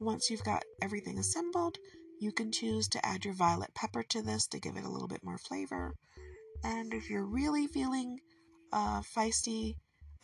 Once 0.00 0.30
you've 0.30 0.42
got 0.44 0.64
everything 0.82 1.18
assembled, 1.18 1.76
you 2.18 2.32
can 2.32 2.50
choose 2.50 2.88
to 2.88 3.06
add 3.06 3.24
your 3.24 3.34
violet 3.34 3.72
pepper 3.74 4.02
to 4.02 4.22
this 4.22 4.46
to 4.46 4.58
give 4.58 4.76
it 4.76 4.84
a 4.84 4.88
little 4.88 5.06
bit 5.06 5.22
more 5.22 5.38
flavor. 5.38 5.94
And 6.64 6.92
if 6.92 7.08
you're 7.08 7.26
really 7.26 7.66
feeling 7.66 8.18
uh, 8.72 9.00
feisty 9.00 9.74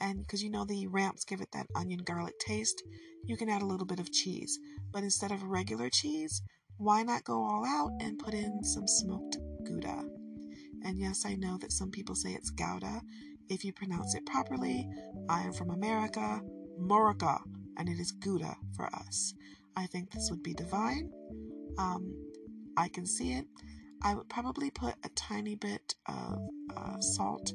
and 0.00 0.20
because 0.20 0.42
you 0.42 0.50
know 0.50 0.64
the 0.64 0.86
ramps 0.88 1.24
give 1.24 1.40
it 1.40 1.48
that 1.52 1.66
onion 1.74 2.00
garlic 2.04 2.38
taste, 2.38 2.82
you 3.24 3.36
can 3.36 3.48
add 3.48 3.62
a 3.62 3.66
little 3.66 3.86
bit 3.86 4.00
of 4.00 4.12
cheese. 4.12 4.58
But 4.92 5.02
instead 5.02 5.32
of 5.32 5.42
regular 5.42 5.88
cheese, 5.90 6.42
why 6.76 7.02
not 7.02 7.24
go 7.24 7.42
all 7.42 7.64
out 7.64 7.90
and 8.00 8.18
put 8.18 8.34
in 8.34 8.62
some 8.62 8.86
smoked 8.86 9.38
Gouda? 9.64 10.04
And 10.84 10.98
yes, 10.98 11.24
I 11.24 11.34
know 11.34 11.56
that 11.58 11.72
some 11.72 11.90
people 11.90 12.14
say 12.14 12.32
it's 12.32 12.50
Gouda. 12.50 13.00
If 13.48 13.64
you 13.64 13.72
pronounce 13.72 14.14
it 14.14 14.26
properly, 14.26 14.86
I 15.28 15.42
am 15.42 15.52
from 15.52 15.70
America, 15.70 16.40
Morica, 16.78 17.38
and 17.78 17.88
it 17.88 17.98
is 17.98 18.12
Gouda 18.12 18.56
for 18.74 18.86
us. 18.94 19.34
I 19.76 19.86
think 19.86 20.10
this 20.10 20.28
would 20.30 20.42
be 20.42 20.54
divine. 20.54 21.10
Um, 21.78 22.14
I 22.76 22.88
can 22.88 23.06
see 23.06 23.32
it. 23.32 23.46
I 24.02 24.14
would 24.14 24.28
probably 24.28 24.70
put 24.70 24.94
a 25.04 25.08
tiny 25.10 25.54
bit 25.54 25.94
of 26.06 26.38
uh, 26.76 27.00
salt 27.00 27.52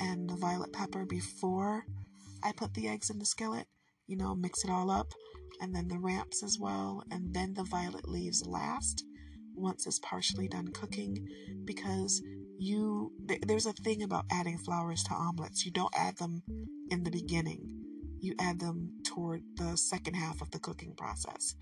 and 0.00 0.28
the 0.28 0.36
violet 0.36 0.72
pepper 0.72 1.04
before 1.04 1.84
I 2.42 2.52
put 2.52 2.74
the 2.74 2.88
eggs 2.88 3.10
in 3.10 3.18
the 3.18 3.26
skillet. 3.26 3.66
You 4.06 4.16
know, 4.16 4.34
mix 4.34 4.64
it 4.64 4.70
all 4.70 4.90
up, 4.90 5.12
and 5.60 5.74
then 5.74 5.88
the 5.88 5.98
ramps 5.98 6.42
as 6.42 6.58
well, 6.58 7.02
and 7.10 7.34
then 7.34 7.54
the 7.54 7.64
violet 7.64 8.08
leaves 8.08 8.46
last 8.46 9.04
once 9.54 9.86
it's 9.86 9.98
partially 9.98 10.48
done 10.48 10.68
cooking 10.68 11.26
because 11.64 12.22
you 12.58 13.12
th- 13.28 13.42
there's 13.46 13.66
a 13.66 13.72
thing 13.72 14.02
about 14.02 14.24
adding 14.30 14.58
flowers 14.58 15.02
to 15.04 15.14
omelets. 15.14 15.64
You 15.64 15.72
don't 15.72 15.94
add 15.96 16.16
them 16.16 16.42
in 16.90 17.02
the 17.02 17.10
beginning. 17.10 17.60
You 18.20 18.34
add 18.40 18.60
them 18.60 18.94
toward 19.04 19.42
the 19.56 19.76
second 19.76 20.14
half 20.14 20.40
of 20.40 20.50
the 20.50 20.58
cooking 20.58 20.94
process. 20.96 21.54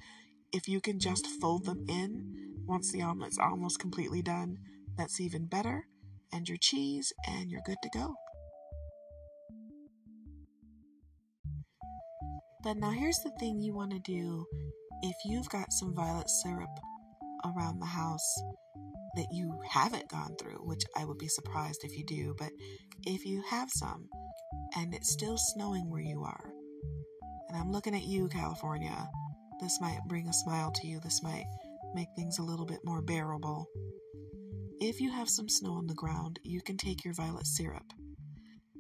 If 0.52 0.68
you 0.68 0.80
can 0.80 0.98
just 0.98 1.26
fold 1.40 1.64
them 1.64 1.84
in 1.88 2.54
once 2.66 2.92
the 2.92 3.02
omelet's 3.02 3.38
almost 3.38 3.78
completely 3.78 4.22
done, 4.22 4.58
that's 4.96 5.20
even 5.20 5.46
better. 5.46 5.86
And 6.32 6.48
your 6.48 6.58
cheese, 6.60 7.12
and 7.26 7.50
you're 7.50 7.62
good 7.64 7.78
to 7.82 7.90
go. 7.92 8.14
But 12.62 12.78
now 12.78 12.90
here's 12.90 13.20
the 13.20 13.30
thing 13.38 13.60
you 13.60 13.74
want 13.74 13.92
to 13.92 14.00
do 14.00 14.44
if 15.02 15.14
you've 15.24 15.48
got 15.48 15.72
some 15.72 15.94
violet 15.94 16.28
syrup 16.28 16.70
around 17.44 17.78
the 17.78 17.86
house 17.86 18.42
that 19.14 19.28
you 19.30 19.60
haven't 19.70 20.08
gone 20.08 20.34
through, 20.36 20.58
which 20.64 20.82
I 20.96 21.04
would 21.04 21.18
be 21.18 21.28
surprised 21.28 21.84
if 21.84 21.96
you 21.96 22.04
do, 22.04 22.34
but 22.36 22.50
if 23.04 23.24
you 23.24 23.42
have 23.50 23.70
some 23.70 24.08
and 24.76 24.94
it's 24.94 25.12
still 25.12 25.36
snowing 25.38 25.90
where 25.90 26.02
you 26.02 26.22
are, 26.24 26.50
and 27.48 27.56
I'm 27.56 27.70
looking 27.70 27.94
at 27.94 28.04
you, 28.04 28.28
California, 28.28 29.08
this 29.60 29.78
might 29.80 30.00
bring 30.06 30.28
a 30.28 30.32
smile 30.32 30.70
to 30.72 30.86
you, 30.86 31.00
this 31.00 31.22
might 31.22 31.46
make 31.94 32.08
things 32.16 32.38
a 32.38 32.42
little 32.42 32.66
bit 32.66 32.80
more 32.84 33.02
bearable. 33.02 33.66
If 34.80 35.00
you 35.00 35.10
have 35.10 35.28
some 35.28 35.48
snow 35.48 35.72
on 35.72 35.86
the 35.86 35.94
ground, 35.94 36.38
you 36.42 36.60
can 36.60 36.76
take 36.76 37.04
your 37.04 37.14
violet 37.14 37.46
syrup 37.46 37.92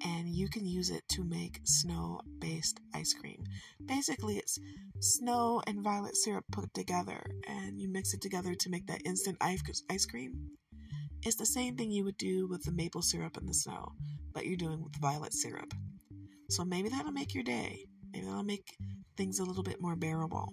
and 0.04 0.28
you 0.28 0.48
can 0.48 0.66
use 0.66 0.90
it 0.90 1.02
to 1.08 1.24
make 1.24 1.60
snow 1.64 2.20
based 2.38 2.80
ice 2.94 3.14
cream. 3.14 3.42
Basically, 3.84 4.36
it's 4.36 4.58
snow 5.00 5.62
and 5.66 5.82
violet 5.82 6.16
syrup 6.16 6.44
put 6.52 6.72
together, 6.74 7.22
and 7.48 7.80
you 7.80 7.88
mix 7.90 8.14
it 8.14 8.20
together 8.20 8.54
to 8.54 8.70
make 8.70 8.86
that 8.86 9.02
instant 9.04 9.38
ice 9.40 10.06
cream. 10.06 10.34
It's 11.22 11.36
the 11.36 11.46
same 11.46 11.76
thing 11.76 11.90
you 11.90 12.04
would 12.04 12.18
do 12.18 12.46
with 12.46 12.62
the 12.62 12.72
maple 12.72 13.02
syrup 13.02 13.36
and 13.36 13.48
the 13.48 13.54
snow, 13.54 13.92
but 14.32 14.46
you're 14.46 14.56
doing 14.56 14.82
with 14.82 15.00
violet 15.00 15.32
syrup. 15.32 15.72
So 16.50 16.64
maybe 16.64 16.88
that'll 16.88 17.12
make 17.12 17.34
your 17.34 17.42
day. 17.42 17.86
Maybe 18.12 18.26
that'll 18.26 18.44
make 18.44 18.76
things 19.16 19.40
a 19.40 19.44
little 19.44 19.62
bit 19.62 19.80
more 19.80 19.96
bearable. 19.96 20.52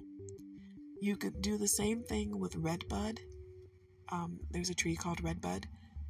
You 1.04 1.18
could 1.18 1.42
do 1.42 1.58
the 1.58 1.68
same 1.68 2.02
thing 2.04 2.40
with 2.40 2.56
redbud. 2.56 3.20
Um, 4.10 4.40
there's 4.52 4.70
a 4.70 4.74
tree 4.74 4.96
called 4.96 5.22
redbud, 5.22 5.68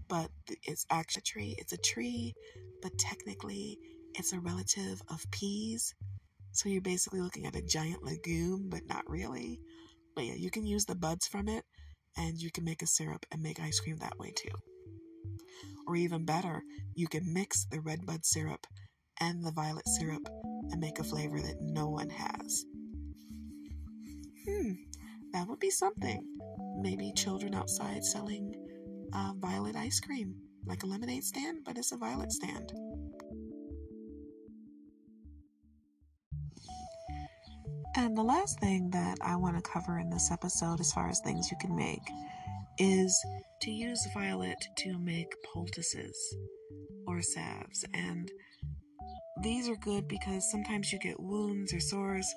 but 0.08 0.30
it's 0.62 0.86
actually 0.92 1.22
a 1.22 1.24
tree. 1.24 1.56
It's 1.58 1.74
a 1.74 1.78
tree 1.78 2.36
but 2.84 2.96
technically 3.00 3.80
it's 4.14 4.34
a 4.34 4.40
relative 4.40 5.02
of 5.10 5.26
peas. 5.32 5.96
So 6.52 6.70
you're 6.70 6.82
basically 6.82 7.22
looking 7.22 7.48
at 7.48 7.56
a 7.56 7.62
giant 7.64 8.04
legume, 8.04 8.70
but 8.70 8.86
not 8.86 9.10
really. 9.10 9.60
But 10.16 10.26
yeah, 10.26 10.36
you 10.36 10.52
can 10.52 10.68
use 10.68 10.86
the 10.86 10.94
buds 10.94 11.26
from 11.26 11.48
it 11.48 11.64
and 12.16 12.40
you 12.40 12.52
can 12.52 12.64
make 12.64 12.84
a 12.84 12.88
syrup 12.88 13.26
and 13.32 13.42
make 13.42 13.60
ice 13.60 13.80
cream 13.80 13.98
that 13.98 14.20
way 14.20 14.32
too. 14.36 14.54
Or 15.88 15.96
even 15.96 16.26
better, 16.26 16.62
you 16.94 17.08
can 17.08 17.34
mix 17.34 17.66
the 17.72 17.80
red 17.80 18.06
bud 18.06 18.26
syrup 18.26 18.68
and 19.20 19.44
the 19.44 19.52
violet 19.52 19.88
syrup 19.88 20.28
and 20.70 20.80
make 20.80 21.00
a 21.00 21.04
flavor 21.04 21.40
that 21.40 21.58
no 21.62 21.88
one 21.88 22.12
has. 22.12 22.66
Hmm, 24.48 24.74
that 25.34 25.48
would 25.48 25.60
be 25.60 25.70
something. 25.70 26.24
Maybe 26.82 27.14
children 27.16 27.56
outside 27.56 28.04
selling 28.04 28.54
uh, 29.14 29.34
violet 29.38 29.76
ice 29.76 30.00
cream 30.00 30.36
like 30.66 30.84
a 30.84 30.86
lemonade 30.86 31.24
stand, 31.24 31.60
but 31.66 31.78
it's 31.78 31.92
a 31.92 31.98
violet 31.98 32.32
stand. 32.32 32.72
And 37.96 38.18
the 38.18 38.24
last 38.24 38.60
thing 38.60 38.90
that 38.90 39.20
I 39.22 39.36
want 39.36 39.56
to 39.56 39.70
cover 39.70 40.00
in 40.00 40.10
this 40.10 40.32
episode, 40.32 40.80
as 40.80 40.92
far 40.92 41.10
as 41.10 41.20
things 41.20 41.52
you 41.52 41.58
can 41.62 41.76
make, 41.76 42.02
is 42.80 43.24
to 43.62 43.72
use 43.72 44.08
violet 44.14 44.58
to 44.78 44.98
make 44.98 45.32
poultices 45.54 46.36
or 47.08 47.22
salves. 47.22 47.86
And 47.94 48.32
these 49.42 49.70
are 49.70 49.76
good 49.76 50.08
because 50.08 50.50
sometimes 50.50 50.92
you 50.92 51.00
get 51.00 51.20
wounds 51.20 51.74
or 51.74 51.80
sores. 51.80 52.34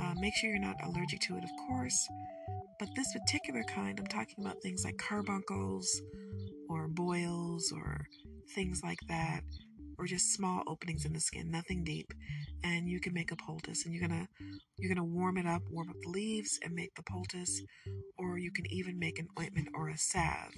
Uh, 0.00 0.14
make 0.18 0.34
sure 0.36 0.50
you're 0.50 0.58
not 0.58 0.76
allergic 0.84 1.20
to 1.20 1.36
it, 1.36 1.44
of 1.44 1.50
course. 1.68 2.08
but 2.78 2.88
this 2.94 3.12
particular 3.12 3.62
kind, 3.64 3.98
I'm 3.98 4.06
talking 4.06 4.44
about 4.44 4.60
things 4.62 4.84
like 4.84 4.98
carbuncles 4.98 6.02
or 6.68 6.88
boils 6.88 7.72
or 7.74 8.06
things 8.54 8.82
like 8.82 8.98
that, 9.08 9.40
or 9.98 10.06
just 10.06 10.34
small 10.34 10.62
openings 10.66 11.04
in 11.04 11.12
the 11.12 11.20
skin, 11.20 11.50
nothing 11.50 11.84
deep. 11.84 12.12
And 12.62 12.88
you 12.88 13.00
can 13.00 13.14
make 13.14 13.32
a 13.32 13.36
poultice, 13.36 13.84
and 13.84 13.94
you're 13.94 14.06
gonna 14.06 14.28
you're 14.78 14.94
gonna 14.94 15.04
warm 15.06 15.38
it 15.38 15.46
up, 15.46 15.62
warm 15.70 15.88
up 15.88 15.96
the 16.02 16.10
leaves, 16.10 16.58
and 16.62 16.74
make 16.74 16.94
the 16.96 17.02
poultice, 17.02 17.62
or 18.18 18.38
you 18.38 18.50
can 18.52 18.66
even 18.70 18.98
make 18.98 19.18
an 19.18 19.28
ointment 19.40 19.68
or 19.74 19.88
a 19.88 19.96
salve. 19.96 20.54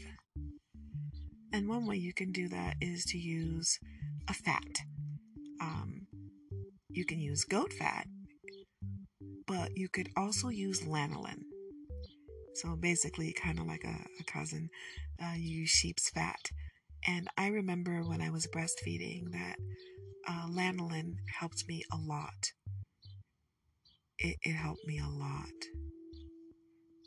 And 1.52 1.68
one 1.68 1.86
way 1.86 1.96
you 1.96 2.12
can 2.14 2.32
do 2.32 2.48
that 2.48 2.76
is 2.80 3.04
to 3.06 3.18
use 3.18 3.78
a 4.28 4.34
fat. 4.34 4.82
Um, 5.60 6.06
you 6.90 7.04
can 7.04 7.20
use 7.20 7.44
goat 7.44 7.72
fat, 7.72 8.06
but 9.48 9.70
you 9.74 9.88
could 9.88 10.10
also 10.16 10.48
use 10.48 10.82
lanolin. 10.82 11.40
So 12.54 12.76
basically, 12.76 13.32
kind 13.32 13.58
of 13.58 13.66
like 13.66 13.84
a, 13.84 13.96
a 14.20 14.24
cousin, 14.24 14.68
uh, 15.22 15.34
you 15.36 15.60
use 15.60 15.70
sheep's 15.70 16.10
fat. 16.10 16.50
And 17.06 17.28
I 17.38 17.48
remember 17.48 18.02
when 18.02 18.20
I 18.20 18.30
was 18.30 18.46
breastfeeding 18.48 19.32
that 19.32 19.56
uh, 20.28 20.46
lanolin 20.50 21.14
helped 21.40 21.64
me 21.66 21.82
a 21.92 21.96
lot. 21.96 22.52
It, 24.18 24.36
it 24.42 24.54
helped 24.54 24.84
me 24.86 24.98
a 24.98 25.08
lot 25.08 25.58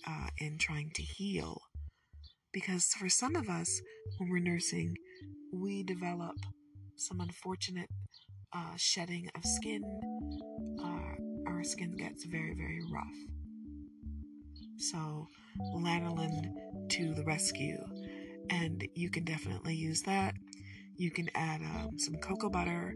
uh, 0.07 0.27
in 0.39 0.57
trying 0.57 0.91
to 0.95 1.03
heal. 1.03 1.61
Because 2.53 2.85
for 2.97 3.09
some 3.09 3.35
of 3.35 3.47
us, 3.49 3.81
when 4.17 4.29
we're 4.29 4.39
nursing, 4.39 4.95
we 5.53 5.83
develop 5.83 6.35
some 6.95 7.19
unfortunate 7.19 7.89
uh, 8.53 8.73
shedding 8.77 9.29
of 9.35 9.43
skin. 9.45 9.81
Our 11.51 11.63
skin 11.65 11.97
gets 11.97 12.23
very, 12.23 12.53
very 12.55 12.81
rough. 12.91 13.17
So, 14.77 15.27
lanolin 15.75 16.53
to 16.89 17.13
the 17.13 17.23
rescue. 17.25 17.77
And 18.49 18.87
you 18.95 19.09
can 19.09 19.25
definitely 19.25 19.75
use 19.75 20.01
that. 20.03 20.35
You 20.95 21.11
can 21.11 21.29
add 21.35 21.61
um, 21.61 21.99
some 21.99 22.15
cocoa 22.15 22.49
butter 22.49 22.95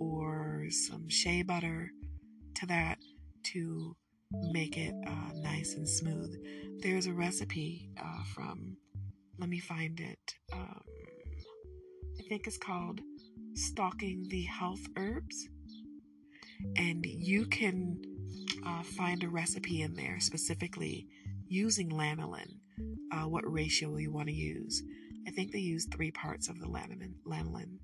or 0.00 0.66
some 0.70 1.08
shea 1.08 1.42
butter 1.42 1.92
to 2.56 2.66
that 2.66 2.98
to 3.52 3.96
make 4.50 4.76
it 4.76 4.94
uh, 5.06 5.30
nice 5.36 5.74
and 5.74 5.88
smooth. 5.88 6.34
There's 6.82 7.06
a 7.06 7.12
recipe 7.12 7.90
uh, 7.96 8.24
from, 8.34 8.76
let 9.38 9.48
me 9.48 9.60
find 9.60 10.00
it. 10.00 10.34
Um, 10.52 10.80
I 12.18 12.22
think 12.28 12.46
it's 12.46 12.58
called 12.58 13.00
Stalking 13.54 14.26
the 14.28 14.42
Health 14.42 14.82
Herbs. 14.96 15.48
And 16.76 17.04
you 17.04 17.46
can 17.46 18.00
uh, 18.66 18.82
find 18.82 19.22
a 19.22 19.28
recipe 19.28 19.82
in 19.82 19.94
there 19.94 20.18
specifically 20.20 21.06
using 21.46 21.90
lanolin, 21.90 22.58
uh, 23.12 23.28
what 23.28 23.50
ratio 23.50 23.96
you 23.96 24.12
want 24.12 24.28
to 24.28 24.34
use. 24.34 24.82
I 25.26 25.30
think 25.30 25.52
they 25.52 25.58
use 25.58 25.86
three 25.86 26.10
parts 26.10 26.48
of 26.48 26.60
the 26.60 26.66
lanolin. 26.66 27.14
lanolin. 27.26 27.78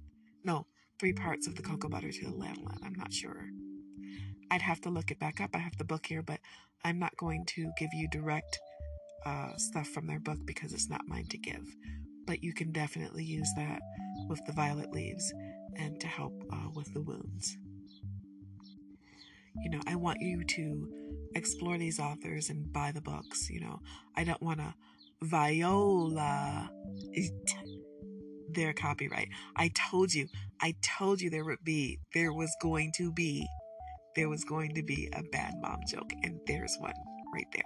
No, 0.44 0.66
three 0.98 1.12
parts 1.12 1.46
of 1.46 1.56
the 1.56 1.62
cocoa 1.62 1.88
butter 1.88 2.10
to 2.10 2.24
the 2.24 2.32
lanolin. 2.32 2.84
I'm 2.84 2.94
not 2.94 3.12
sure. 3.12 3.46
I'd 4.50 4.62
have 4.62 4.80
to 4.82 4.90
look 4.90 5.10
it 5.10 5.18
back 5.18 5.40
up. 5.40 5.50
I 5.54 5.58
have 5.58 5.76
the 5.78 5.84
book 5.84 6.06
here, 6.06 6.22
but 6.22 6.40
I'm 6.84 6.98
not 6.98 7.16
going 7.16 7.44
to 7.46 7.70
give 7.78 7.90
you 7.92 8.08
direct 8.08 8.58
uh, 9.24 9.56
stuff 9.56 9.88
from 9.88 10.06
their 10.06 10.18
book 10.18 10.38
because 10.44 10.72
it's 10.72 10.88
not 10.88 11.06
mine 11.06 11.26
to 11.30 11.38
give. 11.38 11.64
But 12.26 12.42
you 12.42 12.52
can 12.52 12.72
definitely 12.72 13.24
use 13.24 13.50
that 13.56 13.80
with 14.28 14.44
the 14.46 14.52
violet 14.52 14.92
leaves 14.92 15.32
and 15.76 16.00
to 16.00 16.06
help 16.06 16.32
uh, 16.52 16.68
with 16.74 16.92
the 16.94 17.00
wounds. 17.00 17.56
You 19.58 19.70
know, 19.70 19.80
I 19.86 19.96
want 19.96 20.18
you 20.20 20.44
to 20.44 20.88
explore 21.34 21.78
these 21.78 21.98
authors 21.98 22.50
and 22.50 22.72
buy 22.72 22.92
the 22.92 23.00
books. 23.00 23.48
You 23.50 23.60
know, 23.60 23.80
I 24.16 24.24
don't 24.24 24.42
want 24.42 24.58
to 24.58 24.74
viola 25.22 26.70
their 28.52 28.72
copyright. 28.72 29.28
I 29.56 29.70
told 29.74 30.12
you, 30.12 30.26
I 30.60 30.74
told 30.82 31.20
you 31.20 31.30
there 31.30 31.44
would 31.44 31.64
be, 31.64 31.98
there 32.14 32.32
was 32.32 32.54
going 32.60 32.92
to 32.96 33.12
be, 33.12 33.46
there 34.16 34.28
was 34.28 34.44
going 34.44 34.74
to 34.74 34.82
be 34.82 35.08
a 35.12 35.22
bad 35.30 35.54
mom 35.60 35.80
joke, 35.88 36.10
and 36.22 36.40
there's 36.46 36.76
one 36.80 36.94
right 37.34 37.46
there. 37.52 37.62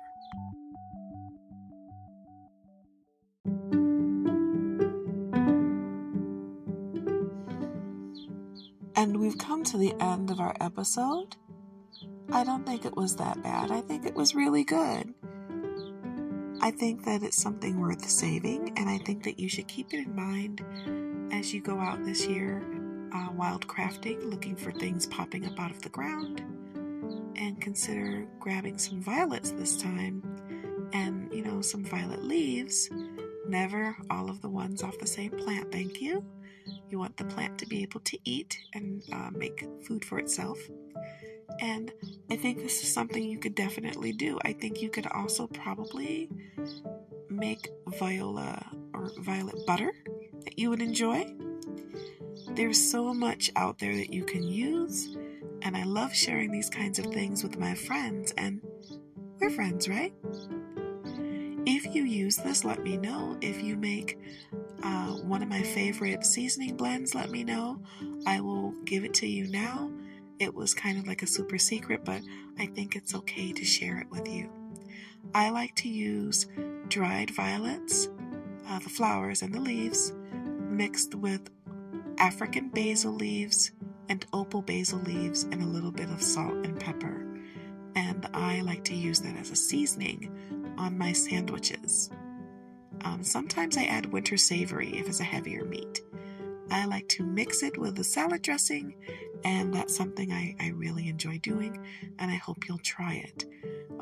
And 8.96 9.20
we've 9.20 9.38
come 9.38 9.64
to 9.64 9.76
the 9.76 9.94
end 10.00 10.30
of 10.30 10.40
our 10.40 10.54
episode. 10.60 11.36
I 12.32 12.44
don't 12.44 12.66
think 12.66 12.84
it 12.84 12.96
was 12.96 13.16
that 13.16 13.42
bad. 13.42 13.70
I 13.70 13.80
think 13.80 14.06
it 14.06 14.14
was 14.14 14.34
really 14.34 14.64
good. 14.64 15.14
I 16.60 16.70
think 16.70 17.04
that 17.04 17.22
it's 17.22 17.40
something 17.40 17.80
worth 17.80 18.08
saving, 18.08 18.72
and 18.78 18.88
I 18.88 18.98
think 18.98 19.24
that 19.24 19.38
you 19.38 19.48
should 19.48 19.68
keep 19.68 19.92
it 19.92 20.06
in 20.06 20.14
mind 20.14 20.64
as 21.32 21.52
you 21.52 21.60
go 21.60 21.78
out 21.78 22.04
this 22.04 22.26
year 22.26 22.62
uh, 23.14 23.28
crafting, 23.60 24.30
looking 24.30 24.56
for 24.56 24.72
things 24.72 25.06
popping 25.06 25.46
up 25.46 25.58
out 25.58 25.70
of 25.70 25.82
the 25.82 25.88
ground, 25.88 26.40
and 27.36 27.60
consider 27.60 28.26
grabbing 28.40 28.78
some 28.78 29.00
violets 29.00 29.50
this 29.52 29.76
time 29.76 30.22
and, 30.92 31.32
you 31.32 31.42
know, 31.42 31.60
some 31.60 31.84
violet 31.84 32.22
leaves. 32.22 32.88
Never 33.46 33.96
all 34.10 34.30
of 34.30 34.40
the 34.40 34.48
ones 34.48 34.82
off 34.82 34.98
the 34.98 35.06
same 35.06 35.32
plant, 35.32 35.70
thank 35.70 36.00
you. 36.00 36.24
You 36.88 36.98
want 36.98 37.16
the 37.16 37.24
plant 37.24 37.58
to 37.58 37.66
be 37.66 37.82
able 37.82 38.00
to 38.00 38.18
eat 38.24 38.58
and 38.72 39.02
uh, 39.12 39.30
make 39.32 39.66
food 39.86 40.04
for 40.04 40.18
itself. 40.18 40.58
And 41.60 41.92
I 42.30 42.36
think 42.36 42.58
this 42.58 42.82
is 42.82 42.92
something 42.92 43.22
you 43.22 43.38
could 43.38 43.54
definitely 43.54 44.12
do. 44.12 44.38
I 44.44 44.52
think 44.52 44.82
you 44.82 44.90
could 44.90 45.06
also 45.06 45.46
probably 45.46 46.30
make 47.28 47.68
viola 47.86 48.64
or 48.92 49.10
violet 49.20 49.66
butter 49.66 49.92
that 50.44 50.58
you 50.58 50.70
would 50.70 50.82
enjoy. 50.82 51.34
There's 52.50 52.90
so 52.90 53.14
much 53.14 53.50
out 53.56 53.78
there 53.78 53.94
that 53.94 54.12
you 54.12 54.24
can 54.24 54.42
use, 54.42 55.16
and 55.62 55.76
I 55.76 55.84
love 55.84 56.14
sharing 56.14 56.50
these 56.50 56.70
kinds 56.70 56.98
of 56.98 57.06
things 57.06 57.42
with 57.42 57.58
my 57.58 57.74
friends, 57.74 58.32
and 58.36 58.60
we're 59.40 59.50
friends, 59.50 59.88
right? 59.88 60.12
If 61.66 61.94
you 61.94 62.04
use 62.04 62.36
this, 62.36 62.64
let 62.64 62.82
me 62.82 62.96
know. 62.96 63.36
If 63.40 63.62
you 63.62 63.76
make 63.76 64.18
uh, 64.82 65.12
one 65.12 65.42
of 65.42 65.48
my 65.48 65.62
favorite 65.62 66.24
seasoning 66.24 66.76
blends, 66.76 67.14
let 67.14 67.30
me 67.30 67.42
know. 67.42 67.80
I 68.26 68.40
will 68.40 68.72
give 68.84 69.04
it 69.04 69.14
to 69.14 69.26
you 69.26 69.48
now 69.48 69.90
it 70.44 70.54
was 70.54 70.74
kind 70.74 70.98
of 70.98 71.06
like 71.06 71.22
a 71.22 71.26
super 71.26 71.58
secret, 71.58 72.04
but 72.04 72.20
I 72.58 72.66
think 72.66 72.94
it's 72.94 73.14
okay 73.14 73.52
to 73.52 73.64
share 73.64 73.98
it 73.98 74.10
with 74.10 74.28
you. 74.28 74.50
I 75.34 75.50
like 75.50 75.74
to 75.76 75.88
use 75.88 76.46
dried 76.88 77.30
violets, 77.30 78.08
uh, 78.68 78.78
the 78.78 78.90
flowers 78.90 79.42
and 79.42 79.52
the 79.52 79.60
leaves, 79.60 80.12
mixed 80.68 81.14
with 81.14 81.50
African 82.18 82.68
basil 82.68 83.12
leaves 83.12 83.72
and 84.08 84.24
opal 84.32 84.62
basil 84.62 85.00
leaves 85.00 85.44
and 85.44 85.62
a 85.62 85.66
little 85.66 85.90
bit 85.90 86.10
of 86.10 86.22
salt 86.22 86.54
and 86.64 86.78
pepper. 86.78 87.26
And 87.96 88.28
I 88.34 88.60
like 88.60 88.84
to 88.84 88.94
use 88.94 89.20
that 89.20 89.36
as 89.36 89.50
a 89.50 89.56
seasoning 89.56 90.74
on 90.76 90.98
my 90.98 91.12
sandwiches. 91.12 92.10
Um, 93.02 93.22
sometimes 93.24 93.76
I 93.76 93.84
add 93.84 94.12
winter 94.12 94.36
savory 94.36 94.96
if 94.98 95.08
it's 95.08 95.20
a 95.20 95.24
heavier 95.24 95.64
meat. 95.64 96.02
I 96.74 96.86
like 96.86 97.08
to 97.10 97.22
mix 97.22 97.62
it 97.62 97.78
with 97.78 97.94
the 97.94 98.02
salad 98.02 98.42
dressing, 98.42 98.96
and 99.44 99.72
that's 99.72 99.94
something 99.94 100.32
I, 100.32 100.56
I 100.58 100.70
really 100.70 101.08
enjoy 101.08 101.38
doing, 101.38 101.78
and 102.18 102.32
I 102.32 102.34
hope 102.34 102.66
you'll 102.66 102.78
try 102.78 103.14
it. 103.14 103.44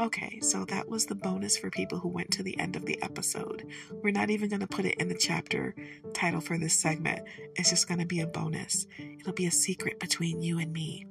Okay, 0.00 0.40
so 0.40 0.64
that 0.64 0.88
was 0.88 1.04
the 1.04 1.14
bonus 1.14 1.58
for 1.58 1.68
people 1.68 1.98
who 1.98 2.08
went 2.08 2.30
to 2.30 2.42
the 2.42 2.58
end 2.58 2.74
of 2.74 2.86
the 2.86 3.00
episode. 3.02 3.66
We're 4.02 4.12
not 4.12 4.30
even 4.30 4.48
going 4.48 4.60
to 4.60 4.66
put 4.66 4.86
it 4.86 4.94
in 4.94 5.08
the 5.08 5.14
chapter 5.14 5.74
title 6.14 6.40
for 6.40 6.56
this 6.56 6.72
segment, 6.72 7.20
it's 7.56 7.68
just 7.68 7.88
going 7.88 8.00
to 8.00 8.06
be 8.06 8.20
a 8.20 8.26
bonus. 8.26 8.86
It'll 9.20 9.34
be 9.34 9.46
a 9.46 9.50
secret 9.50 10.00
between 10.00 10.40
you 10.40 10.58
and 10.58 10.72
me. 10.72 11.04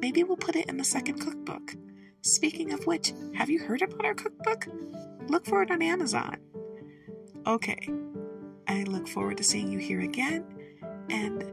Maybe 0.00 0.24
we'll 0.24 0.38
put 0.38 0.56
it 0.56 0.68
in 0.68 0.76
the 0.76 0.82
second 0.82 1.20
cookbook. 1.20 1.76
Speaking 2.22 2.72
of 2.72 2.84
which, 2.88 3.12
have 3.36 3.48
you 3.48 3.60
heard 3.60 3.82
about 3.82 4.04
our 4.04 4.14
cookbook? 4.14 4.66
Look 5.28 5.46
for 5.46 5.62
it 5.62 5.70
on 5.70 5.82
Amazon. 5.82 6.38
Okay, 7.46 7.88
I 8.66 8.82
look 8.82 9.06
forward 9.06 9.36
to 9.36 9.44
seeing 9.44 9.70
you 9.70 9.78
here 9.78 10.00
again 10.00 10.56
and 11.10 11.44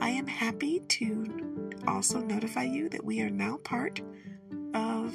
I 0.00 0.10
am 0.10 0.26
happy 0.26 0.80
to 0.80 1.80
also 1.88 2.20
notify 2.20 2.64
you 2.64 2.88
that 2.90 3.04
we 3.04 3.20
are 3.22 3.30
now 3.30 3.56
part 3.58 4.00
of 4.74 5.14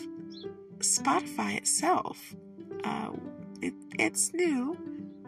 Spotify 0.79 1.55
itself. 1.57 2.35
Uh, 2.83 3.11
it, 3.61 3.73
it's 3.99 4.33
new, 4.33 4.77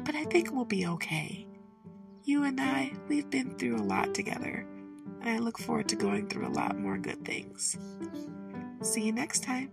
but 0.04 0.16
I 0.16 0.24
think 0.26 0.52
we'll 0.52 0.66
be 0.66 0.88
okay. 0.88 1.48
You 2.24 2.44
and 2.46 2.60
I, 2.60 2.94
we've 3.08 3.30
been 3.30 3.58
through 3.58 3.78
a 3.78 3.84
lot 3.84 4.14
together, 4.16 4.66
and 5.22 5.30
I 5.30 5.38
look 5.38 5.60
forward 5.60 5.90
to 5.90 5.96
going 5.96 6.28
through 6.28 6.48
a 6.48 6.50
lot 6.50 6.78
more 6.80 6.98
good 6.98 7.24
things. 7.24 7.78
See 8.82 9.06
you 9.06 9.12
next 9.12 9.44
time. 9.44 9.72